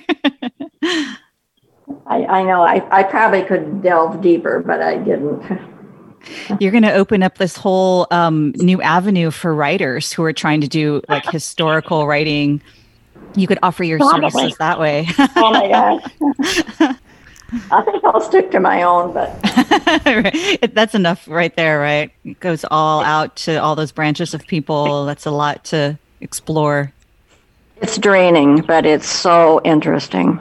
I, 2.07 2.25
I 2.25 2.43
know 2.43 2.61
I, 2.61 2.87
I 2.91 3.03
probably 3.03 3.43
could 3.43 3.81
delve 3.83 4.21
deeper, 4.21 4.63
but 4.65 4.81
I 4.81 4.97
didn't. 4.97 5.43
You're 6.59 6.71
going 6.71 6.83
to 6.83 6.93
open 6.93 7.23
up 7.23 7.37
this 7.37 7.55
whole 7.55 8.07
um, 8.11 8.51
new 8.57 8.81
avenue 8.81 9.31
for 9.31 9.53
writers 9.53 10.11
who 10.11 10.23
are 10.23 10.33
trying 10.33 10.61
to 10.61 10.67
do 10.67 11.01
like 11.09 11.25
historical 11.29 12.07
writing. 12.07 12.61
You 13.35 13.47
could 13.47 13.59
offer 13.63 13.83
your 13.83 13.99
services 13.99 14.57
that 14.57 14.79
way. 14.79 15.07
oh 15.35 15.51
my 15.51 15.67
gosh. 15.67 16.95
I 17.71 17.81
think 17.81 18.03
I'll 18.03 18.21
stick 18.21 18.51
to 18.51 18.59
my 18.59 18.83
own, 18.83 19.13
but 19.13 19.33
that's 20.73 20.93
enough 20.93 21.27
right 21.27 21.55
there, 21.55 21.79
right? 21.79 22.11
It 22.23 22.39
goes 22.39 22.63
all 22.69 23.01
out 23.01 23.35
to 23.37 23.57
all 23.57 23.75
those 23.75 23.91
branches 23.91 24.33
of 24.33 24.45
people. 24.45 25.05
That's 25.05 25.25
a 25.25 25.31
lot 25.31 25.63
to 25.65 25.97
explore. 26.21 26.93
It's 27.81 27.97
draining, 27.97 28.61
but 28.61 28.85
it's 28.85 29.07
so 29.07 29.61
interesting. 29.63 30.39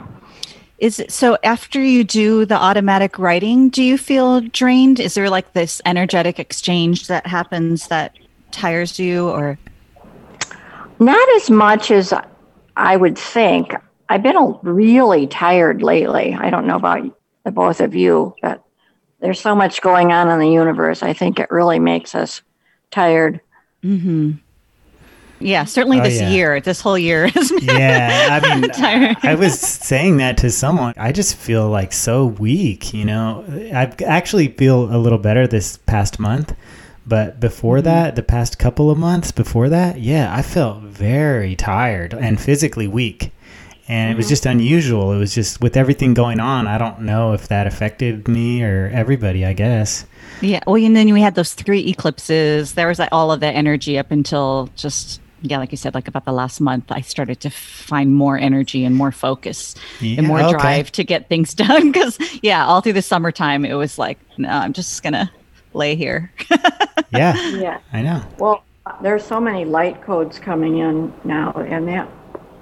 Is 0.79 1.03
so 1.09 1.37
after 1.43 1.83
you 1.83 2.03
do 2.03 2.45
the 2.45 2.55
automatic 2.55 3.19
writing, 3.19 3.69
do 3.69 3.83
you 3.83 3.97
feel 3.97 4.41
drained? 4.41 4.99
Is 4.99 5.13
there 5.13 5.29
like 5.29 5.51
this 5.53 5.81
energetic 5.85 6.39
exchange 6.39 7.07
that 7.07 7.27
happens 7.27 7.87
that 7.87 8.15
tires 8.51 8.97
you 8.99 9.29
or 9.29 9.57
Not 10.99 11.29
as 11.35 11.49
much 11.49 11.91
as 11.91 12.13
I 12.75 12.95
would 12.95 13.17
think. 13.17 13.73
I've 14.07 14.23
been 14.23 14.57
really 14.63 15.27
tired 15.27 15.81
lately. 15.81 16.33
I 16.33 16.49
don't 16.49 16.65
know 16.65 16.77
about 16.77 17.03
the 17.43 17.51
both 17.51 17.81
of 17.81 17.93
you, 17.93 18.35
but 18.41 18.63
there's 19.19 19.39
so 19.39 19.53
much 19.53 19.81
going 19.81 20.11
on 20.11 20.29
in 20.29 20.39
the 20.39 20.49
universe. 20.49 21.03
I 21.03 21.13
think 21.13 21.39
it 21.39 21.51
really 21.51 21.79
makes 21.79 22.15
us 22.15 22.41
tired. 22.89 23.41
Mm-hmm. 23.83 24.31
Yeah, 25.39 25.65
certainly 25.65 25.99
Oh, 25.99 26.03
this 26.03 26.19
yeah. 26.19 26.29
year, 26.29 26.61
this 26.61 26.81
whole 26.81 26.97
year 26.97 27.27
has 27.35 27.51
been 27.51 27.63
Yeah, 27.63 28.39
I 28.41 28.59
mean, 28.59 28.69
tiring. 28.73 29.15
I 29.23 29.35
was 29.35 29.59
saying 29.59 30.17
that 30.17 30.37
to 30.39 30.49
someone. 30.51 30.93
I 30.97 31.11
just 31.11 31.35
feel 31.35 31.69
like 31.69 31.93
so 31.93 32.25
weak, 32.25 32.93
you 32.93 33.05
know. 33.05 33.45
I 33.73 33.93
actually 34.05 34.49
feel 34.49 34.93
a 34.93 34.97
little 34.97 35.17
better 35.17 35.47
this 35.47 35.77
past 35.77 36.19
month, 36.19 36.55
but 37.05 37.39
before 37.39 37.77
mm-hmm. 37.77 37.85
that, 37.85 38.15
the 38.15 38.23
past 38.23 38.59
couple 38.59 38.91
of 38.91 38.97
months 38.97 39.31
before 39.31 39.69
that, 39.69 39.99
yeah, 39.99 40.33
I 40.33 40.41
felt 40.41 40.81
very 40.81 41.55
tired 41.55 42.13
and 42.13 42.39
physically 42.39 42.87
weak. 42.87 43.31
And 43.87 44.11
it 44.11 44.17
was 44.17 44.27
mm-hmm. 44.27 44.29
just 44.29 44.45
unusual. 44.45 45.11
It 45.13 45.17
was 45.17 45.33
just 45.33 45.61
with 45.61 45.75
everything 45.75 46.13
going 46.13 46.39
on, 46.39 46.67
I 46.67 46.77
don't 46.77 47.01
know 47.01 47.33
if 47.33 47.47
that 47.47 47.65
affected 47.65 48.27
me 48.27 48.61
or 48.63 48.91
everybody, 48.93 49.43
I 49.43 49.53
guess. 49.53 50.05
Yeah. 50.41 50.59
Well, 50.67 50.75
and 50.75 50.95
then 50.95 51.11
we 51.11 51.21
had 51.21 51.33
those 51.33 51.55
three 51.55 51.87
eclipses. 51.87 52.75
There 52.75 52.87
was 52.87 52.99
like, 52.99 53.09
all 53.11 53.31
of 53.31 53.39
that 53.39 53.55
energy 53.55 53.97
up 53.97 54.11
until 54.11 54.69
just, 54.75 55.19
yeah, 55.41 55.57
like 55.57 55.71
you 55.71 55.77
said, 55.77 55.93
like 55.93 56.07
about 56.07 56.25
the 56.25 56.31
last 56.33 56.59
month, 56.61 56.91
I 56.91 57.01
started 57.01 57.39
to 57.41 57.49
find 57.49 58.13
more 58.13 58.37
energy 58.37 58.83
and 58.85 58.95
more 58.95 59.11
focus 59.11 59.75
Yeah, 59.99 60.17
and 60.19 60.27
more 60.27 60.41
okay. 60.41 60.51
drive 60.57 60.91
to 60.93 61.03
get 61.03 61.29
things 61.29 61.53
done. 61.65 61.91
Because, 61.91 62.17
yeah, 62.43 62.65
all 62.65 62.81
through 62.81 62.93
the 62.93 63.01
summertime, 63.01 63.65
it 63.65 63.73
was 63.75 63.97
like, 63.97 64.19
no, 64.37 64.49
I'm 64.49 64.73
just 64.73 65.01
going 65.03 65.13
to 65.13 65.29
lay 65.73 65.95
here. 65.95 66.31
Yeah, 67.11 67.35
Yeah. 67.57 67.79
I 67.91 68.03
know. 68.03 68.21
Well, 68.37 68.63
there's 69.01 69.23
so 69.23 69.39
many 69.41 69.65
light 69.65 70.01
codes 70.03 70.37
coming 70.37 70.77
in 70.77 71.11
now, 71.23 71.51
and 71.53 71.87
that 71.87 72.07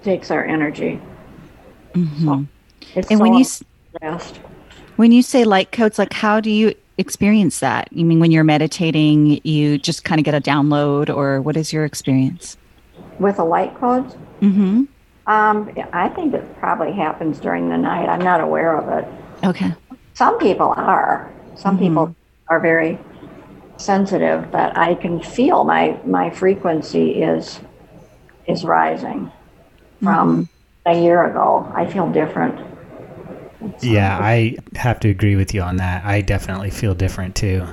takes 0.04 0.32
our 0.32 0.46
energy. 0.46 1.02
Mm-hmm. 1.94 2.26
So 2.26 2.46
it's 2.96 3.12
and 3.12 3.20
when 3.20 3.34
you 3.34 3.42
s- 3.42 3.62
fast. 4.00 4.38
when 4.96 5.12
you 5.12 5.22
say 5.22 5.44
light 5.44 5.74
codes, 5.74 6.00
like 6.00 6.14
how 6.14 6.40
do 6.40 6.50
you 6.50 6.74
experience 6.98 7.60
that? 7.60 7.92
You 7.92 8.06
mean 8.06 8.20
when 8.22 8.32
you're 8.32 8.46
meditating, 8.46 9.42
you 9.44 9.78
just 9.78 10.06
kind 10.06 10.18
of 10.20 10.24
get 10.26 10.34
a 10.34 10.40
download, 10.42 11.14
or 11.14 11.42
what 11.42 11.58
is 11.58 11.74
your 11.74 11.84
experience? 11.84 12.56
With 13.20 13.38
the 13.38 13.46
light 13.46 13.76
codes, 13.80 14.16
Mm-hmm. 14.42 14.84
um, 15.26 15.72
I 15.94 16.10
think 16.10 16.34
it 16.36 16.60
probably 16.60 16.94
happens 16.94 17.40
during 17.40 17.70
the 17.70 17.78
night. 17.78 18.08
I'm 18.08 18.22
not 18.22 18.40
aware 18.40 18.78
of 18.78 18.88
it. 19.04 19.46
Okay. 19.48 19.74
Some 20.14 20.38
people 20.38 20.74
are. 20.78 21.32
Some 21.56 21.80
people 21.80 22.16
are 22.50 22.60
very 22.60 23.00
sensitive, 23.78 24.52
but 24.52 24.78
I 24.78 24.94
can 24.96 25.22
feel 25.22 25.64
my 25.64 26.00
my 26.06 26.30
frequency 26.30 27.22
is 27.24 27.60
is 28.48 28.64
rising 28.64 29.32
from 30.04 30.48
a 30.86 31.00
year 31.02 31.26
ago. 31.26 31.72
I 31.76 31.86
feel 31.88 32.10
different. 32.12 32.60
Yeah, 33.82 34.18
I 34.22 34.56
have 34.76 35.00
to 35.02 35.10
agree 35.10 35.36
with 35.36 35.54
you 35.54 35.62
on 35.62 35.78
that. 35.78 36.06
I 36.06 36.22
definitely 36.22 36.70
feel 36.70 36.94
different 36.94 37.36
too. 37.36 37.66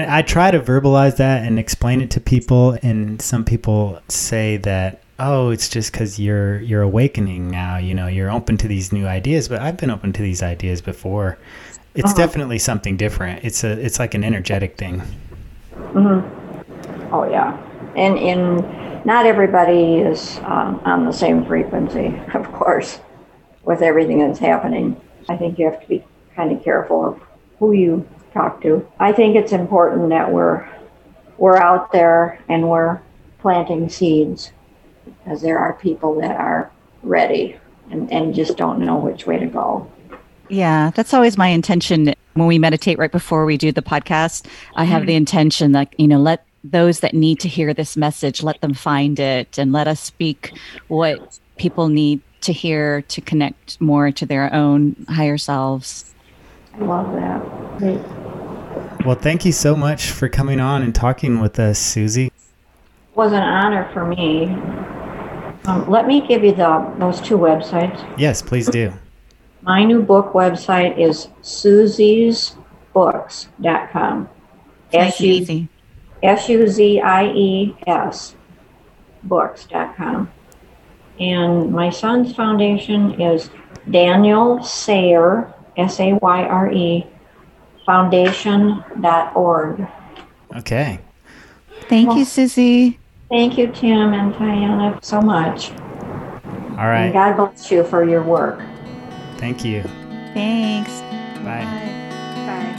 And 0.00 0.10
I 0.10 0.22
try 0.22 0.50
to 0.50 0.60
verbalize 0.60 1.16
that 1.16 1.44
and 1.44 1.58
explain 1.58 2.00
it 2.00 2.10
to 2.12 2.20
people 2.20 2.78
and 2.82 3.20
some 3.20 3.44
people 3.44 4.00
say 4.08 4.56
that 4.58 5.02
oh, 5.18 5.50
it's 5.50 5.68
just 5.68 5.92
cuz 5.92 6.18
you're 6.18 6.60
you're 6.60 6.82
awakening 6.82 7.50
now, 7.50 7.76
you 7.76 7.94
know, 7.94 8.06
you're 8.06 8.30
open 8.30 8.56
to 8.58 8.68
these 8.68 8.92
new 8.92 9.06
ideas, 9.06 9.48
but 9.48 9.60
I've 9.60 9.76
been 9.76 9.90
open 9.90 10.12
to 10.14 10.22
these 10.22 10.42
ideas 10.42 10.80
before. 10.80 11.38
It's 11.94 12.14
definitely 12.14 12.58
something 12.58 12.96
different. 12.96 13.44
It's 13.44 13.64
a 13.64 13.72
it's 13.72 13.98
like 13.98 14.14
an 14.14 14.24
energetic 14.24 14.78
thing. 14.78 15.00
Hmm. 15.92 16.20
Oh 17.12 17.28
yeah, 17.30 17.56
and 17.94 18.16
in 18.16 19.02
not 19.04 19.26
everybody 19.26 19.96
is 19.96 20.38
um, 20.44 20.80
on 20.84 21.04
the 21.04 21.12
same 21.12 21.44
frequency, 21.44 22.18
of 22.34 22.50
course, 22.52 23.00
with 23.64 23.82
everything 23.82 24.20
that's 24.20 24.38
happening. 24.38 25.00
I 25.28 25.36
think 25.36 25.58
you 25.58 25.66
have 25.66 25.80
to 25.80 25.88
be 25.88 26.04
kind 26.34 26.56
of 26.56 26.64
careful 26.64 27.04
of 27.04 27.20
who 27.58 27.72
you 27.72 28.08
talk 28.32 28.62
to. 28.62 28.86
I 28.98 29.12
think 29.12 29.36
it's 29.36 29.52
important 29.52 30.10
that 30.10 30.32
we're 30.32 30.68
we're 31.38 31.56
out 31.56 31.92
there 31.92 32.38
and 32.48 32.68
we're 32.68 33.00
planting 33.40 33.88
seeds 33.88 34.52
because 35.04 35.42
there 35.42 35.58
are 35.58 35.72
people 35.74 36.20
that 36.20 36.36
are 36.36 36.70
ready 37.02 37.58
and, 37.90 38.10
and 38.12 38.34
just 38.34 38.56
don't 38.56 38.78
know 38.78 38.96
which 38.96 39.26
way 39.26 39.38
to 39.38 39.46
go. 39.46 39.90
Yeah, 40.48 40.90
that's 40.94 41.14
always 41.14 41.36
my 41.36 41.48
intention 41.48 42.14
when 42.34 42.46
we 42.46 42.58
meditate 42.58 42.98
right 42.98 43.10
before 43.10 43.44
we 43.44 43.56
do 43.56 43.72
the 43.72 43.82
podcast. 43.82 44.46
I 44.76 44.84
have 44.84 45.06
the 45.06 45.14
mm. 45.14 45.16
intention 45.16 45.72
that, 45.72 45.98
you 45.98 46.06
know, 46.06 46.18
let 46.18 46.44
those 46.62 47.00
that 47.00 47.14
need 47.14 47.40
to 47.40 47.48
hear 47.48 47.74
this 47.74 47.96
message, 47.96 48.42
let 48.42 48.60
them 48.60 48.74
find 48.74 49.18
it 49.18 49.58
and 49.58 49.72
let 49.72 49.88
us 49.88 50.00
speak 50.00 50.52
what 50.88 51.38
people 51.56 51.88
need 51.88 52.20
to 52.42 52.52
hear 52.52 53.02
to 53.02 53.20
connect 53.20 53.80
more 53.80 54.10
to 54.12 54.26
their 54.26 54.52
own 54.52 54.94
higher 55.08 55.38
selves. 55.38 56.14
I 56.74 56.78
love 56.78 57.12
that. 57.14 57.78
Great. 57.78 58.00
Well, 59.04 59.16
thank 59.16 59.44
you 59.44 59.50
so 59.50 59.74
much 59.74 60.10
for 60.10 60.28
coming 60.28 60.60
on 60.60 60.82
and 60.82 60.94
talking 60.94 61.40
with 61.40 61.58
us, 61.58 61.80
Susie. 61.80 62.26
It 62.26 62.32
was 63.16 63.32
an 63.32 63.42
honor 63.42 63.90
for 63.92 64.06
me. 64.06 64.44
Um, 65.64 65.90
let 65.90 66.06
me 66.06 66.24
give 66.26 66.44
you 66.44 66.54
the 66.54 66.94
those 66.98 67.20
two 67.20 67.36
websites. 67.36 68.00
Yes, 68.16 68.40
please 68.42 68.68
do. 68.68 68.92
My 69.62 69.82
new 69.82 70.02
book 70.02 70.32
website 70.32 70.96
is 70.98 71.26
suziesbooks.com. 71.42 74.28
Nice 74.92 75.18
and 75.18 75.28
easy. 75.28 75.68
S 76.22 76.48
U 76.48 76.68
Z 76.68 77.00
I 77.00 77.26
E 77.26 77.76
S 77.86 78.36
books.com. 79.24 80.30
And 81.18 81.72
my 81.72 81.90
son's 81.90 82.32
foundation 82.34 83.20
is 83.20 83.50
Daniel 83.90 84.62
Sayre, 84.62 85.52
S 85.76 85.98
A 85.98 86.12
Y 86.14 86.44
R 86.44 86.72
E, 86.72 87.04
foundation.org. 87.92 89.86
Okay. 90.56 90.98
Thank 91.90 92.16
you, 92.16 92.24
Susie. 92.24 92.98
Thank 93.28 93.58
you, 93.58 93.66
Tim 93.70 94.14
and 94.14 94.32
Tiana, 94.34 95.04
so 95.04 95.20
much. 95.20 95.70
All 96.78 96.88
right. 96.88 97.04
And. 97.06 97.12
God 97.12 97.36
bless 97.36 97.70
you 97.70 97.84
for 97.84 98.08
your 98.08 98.22
work. 98.22 98.62
Thank 99.36 99.62
you. 99.62 99.82
Thanks. 100.32 101.00
Bye. 101.40 101.66
Bye. 102.46 102.76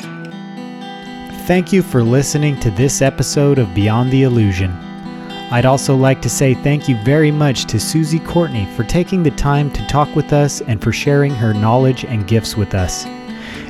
Thank 1.46 1.72
you 1.72 1.84
for 1.84 2.02
listening 2.02 2.60
to 2.62 2.72
this 2.72 3.04
episode 3.04 3.60
of 3.60 3.76
Beyond 3.76 4.10
the 4.12 4.24
Illusion. 4.24 4.72
I'd 5.52 5.66
also 5.66 5.96
like 5.96 6.24
to 6.24 6.30
say 6.30 6.56
thank 6.56 6.90
you 6.90 6.96
very 7.04 7.30
much 7.30 7.66
to 7.66 7.80
Susie 7.80 8.20
Courtney 8.20 8.66
for 8.76 8.84
taking 8.84 9.22
the 9.22 9.32
time 9.32 9.70
to 9.74 9.86
talk 9.86 10.16
with 10.16 10.34
us 10.34 10.62
and 10.62 10.82
for 10.82 10.92
sharing 10.92 11.36
her 11.36 11.54
knowledge 11.54 12.04
and 12.04 12.26
gifts 12.26 12.58
with 12.58 12.74
us. 12.74 13.06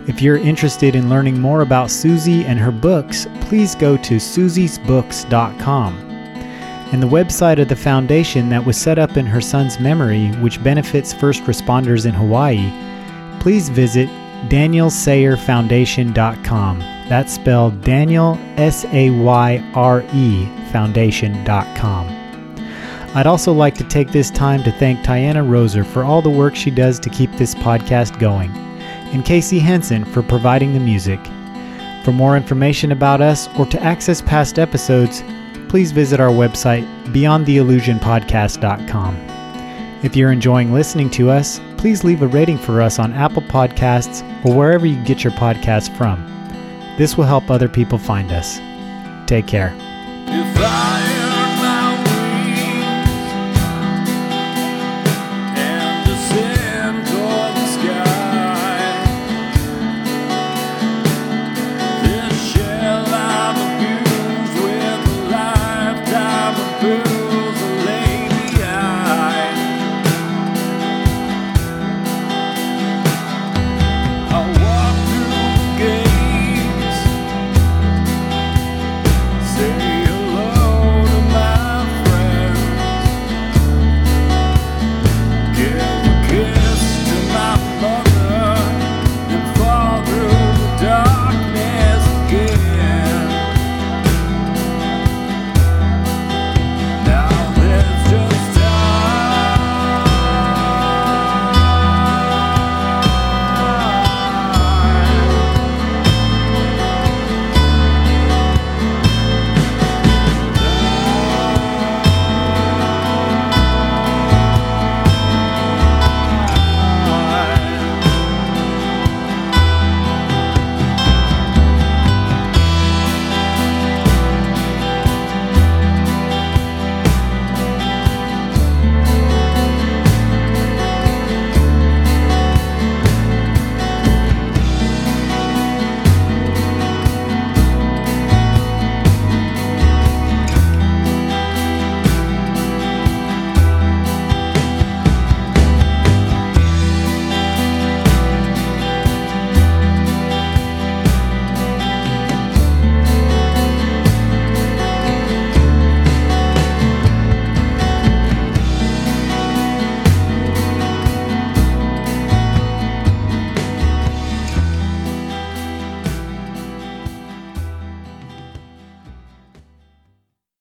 If 0.06 0.22
you're 0.22 0.38
interested 0.38 0.96
in 0.96 1.10
learning 1.10 1.40
more 1.40 1.62
about 1.62 1.90
Susie 1.90 2.46
and 2.46 2.60
her 2.60 2.72
books, 2.72 3.26
please 3.42 3.74
go 3.74 3.96
to 3.96 4.16
suziesbooks.com. 4.16 5.96
And 6.92 7.02
the 7.02 7.08
website 7.08 7.62
of 7.62 7.70
the 7.70 7.76
foundation 7.76 8.50
that 8.50 8.66
was 8.66 8.78
set 8.78 9.00
up 9.00 9.16
in 9.16 9.26
her 9.26 9.40
son's 9.40 9.80
memory, 9.80 10.28
which 10.42 10.62
benefits 10.62 11.14
first 11.14 11.44
responders 11.44 12.06
in 12.06 12.14
Hawaii, 12.14 12.70
please 13.40 13.70
visit 13.70 14.10
danielsayrefoundation.com. 14.50 16.80
That's 17.08 17.34
spelled 17.34 17.82
Daniel 17.82 18.38
S 18.58 18.84
A 18.86 19.10
Y 19.10 19.72
R 19.74 20.04
E 20.14 20.46
foundation.com. 20.72 22.08
I'd 23.16 23.28
also 23.28 23.54
like 23.54 23.76
to 23.76 23.84
take 23.86 24.12
this 24.12 24.32
time 24.32 24.64
to 24.64 24.72
thank 24.72 25.00
Tiana 25.00 25.48
Roser 25.48 25.86
for 25.86 26.04
all 26.04 26.22
the 26.22 26.30
work 26.30 26.56
she 26.56 26.72
does 26.72 27.00
to 27.00 27.10
keep 27.10 27.32
this 27.34 27.56
podcast 27.56 28.20
going, 28.20 28.52
and 29.14 29.24
Casey 29.24 29.60
Henson 29.60 30.04
for 30.06 30.22
providing 30.22 30.74
the 30.74 30.80
music. 30.80 31.20
For 32.04 32.12
more 32.12 32.36
information 32.36 32.92
about 32.92 33.22
us 33.22 33.48
or 33.58 33.66
to 33.68 33.82
access 33.82 34.22
past 34.22 34.60
episodes, 34.60 35.24
please 35.70 35.92
visit 35.92 36.20
our 36.20 36.32
website, 36.32 36.86
beyondtheillusionpodcast.com. 37.14 39.16
If 40.04 40.18
you're 40.18 40.34
enjoying 40.34 40.74
listening 40.74 41.10
to 41.12 41.30
us, 41.30 41.62
please 41.78 42.04
leave 42.04 42.22
a 42.22 42.28
rating 42.28 42.58
for 42.58 42.82
us 42.82 43.00
on 43.00 43.14
Apple 43.14 43.44
Podcasts 43.44 44.22
or 44.46 44.54
wherever 44.54 44.86
you 44.86 45.02
get 45.06 45.24
your 45.24 45.32
podcasts 45.34 45.96
from. 45.98 46.30
This 46.98 47.18
will 47.18 47.24
help 47.24 47.50
other 47.50 47.70
people 47.70 47.98
find 47.98 48.32
us. 48.32 48.60
Take 49.28 49.48
care. 49.48 49.74